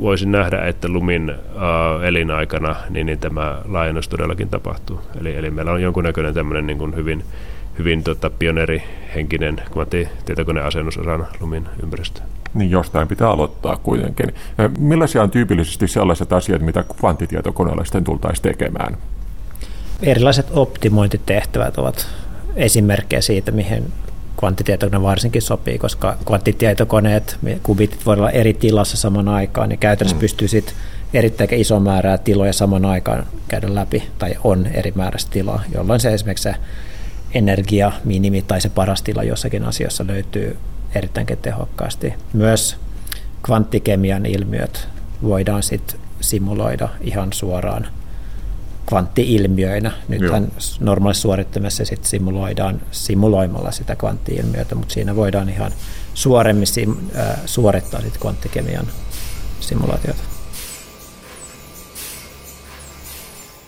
[0.00, 5.00] voisin nähdä, että Lumin äh, elinaikana niin, niin tämä laajennus todellakin tapahtuu.
[5.20, 7.24] Eli, eli meillä on jonkunnäköinen tämmöinen niin kuin hyvin,
[7.78, 12.24] hyvin tota, pioneerihenkinen kvanttitietokoneasennus osana Lumin ympäristöä.
[12.54, 14.34] Niin jostain pitää aloittaa kuitenkin.
[14.78, 18.96] Millaisia on tyypillisesti sellaiset asiat, mitä kvanttitietokoneella sitten tultaisiin tekemään?
[20.02, 22.08] Erilaiset optimointitehtävät ovat
[22.56, 23.92] esimerkkejä siitä, mihin
[24.40, 30.20] kvanttitietokone varsinkin sopii, koska kvanttitietokoneet, kubitit voivat olla eri tilassa saman aikaan, niin käytännössä mm.
[30.20, 30.74] pystyy sitten
[31.14, 36.14] erittäin iso määrää tiloja saman aikaan käydä läpi, tai on eri määrästä tilaa, jolloin se
[36.14, 36.54] esimerkiksi se
[37.34, 40.56] energia, minimi tai se paras tila jossakin asiassa löytyy
[40.94, 42.14] erittäin tehokkaasti.
[42.32, 42.76] Myös
[43.42, 44.88] kvanttikemian ilmiöt
[45.22, 47.86] voidaan sitten simuloida ihan suoraan
[48.86, 49.92] kvanttiilmiöinä.
[50.08, 55.72] Nythän normaalissa suorittamassa sit simuloidaan simuloimalla sitä kvanttiilmiötä, mutta siinä voidaan ihan
[56.14, 58.86] suoremmin sim, äh, suorittaa sit kvanttikemian
[59.60, 60.22] simulaatiota.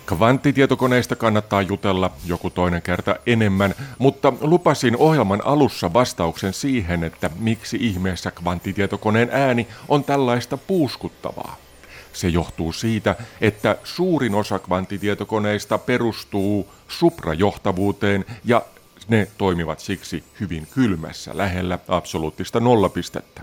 [0.05, 7.77] Kvanttitietokoneista kannattaa jutella joku toinen kerta enemmän, mutta lupasin ohjelman alussa vastauksen siihen, että miksi
[7.81, 11.64] ihmeessä kvanttitietokoneen ääni on tällaista puuskuttavaa.
[12.15, 18.61] Se johtuu siitä, että suurin osa kvanttitietokoneista perustuu suprajohtavuuteen ja
[19.07, 23.41] ne toimivat siksi hyvin kylmässä, lähellä absoluuttista nollapistettä.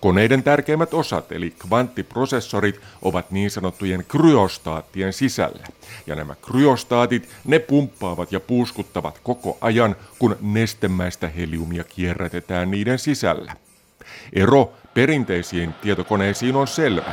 [0.00, 5.66] Koneiden tärkeimmät osat, eli kvanttiprosessorit, ovat niin sanottujen kryostaattien sisällä.
[6.06, 13.56] Ja nämä kryostaatit, ne pumppaavat ja puuskuttavat koko ajan, kun nestemäistä heliumia kierrätetään niiden sisällä.
[14.32, 17.12] Ero perinteisiin tietokoneisiin on selvä.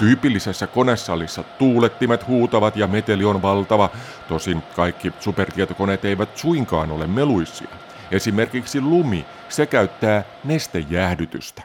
[0.00, 3.90] Tyypillisessä konesalissa tuulettimet huutavat ja meteli on valtava,
[4.28, 7.68] tosin kaikki supertietokoneet eivät suinkaan ole meluisia.
[8.10, 11.62] Esimerkiksi Lumi, se käyttää nestejäähdytystä.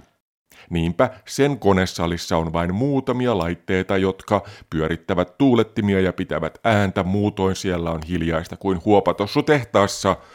[0.70, 7.92] Niinpä sen konesalissa on vain muutamia laitteita, jotka pyörittävät tuulettimia ja pitävät ääntä, muutoin siellä
[7.92, 10.16] on hiljaista kuin huopatossu tehtaassa–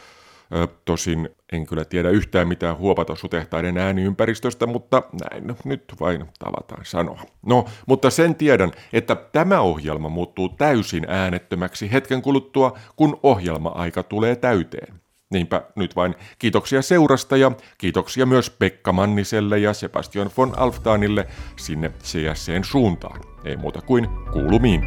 [0.85, 7.21] Tosin en kyllä tiedä yhtään mitään huopatossutehtaiden ääniympäristöstä, mutta näin nyt vain tavataan sanoa.
[7.45, 14.35] No, mutta sen tiedän, että tämä ohjelma muuttuu täysin äänettömäksi hetken kuluttua, kun ohjelma-aika tulee
[14.35, 15.01] täyteen.
[15.31, 21.91] Niinpä nyt vain kiitoksia seurasta ja kiitoksia myös Pekka Manniselle ja Sebastian von Alftanille sinne
[22.03, 23.21] CSCn suuntaan.
[23.45, 24.81] Ei muuta kuin kuulumiin.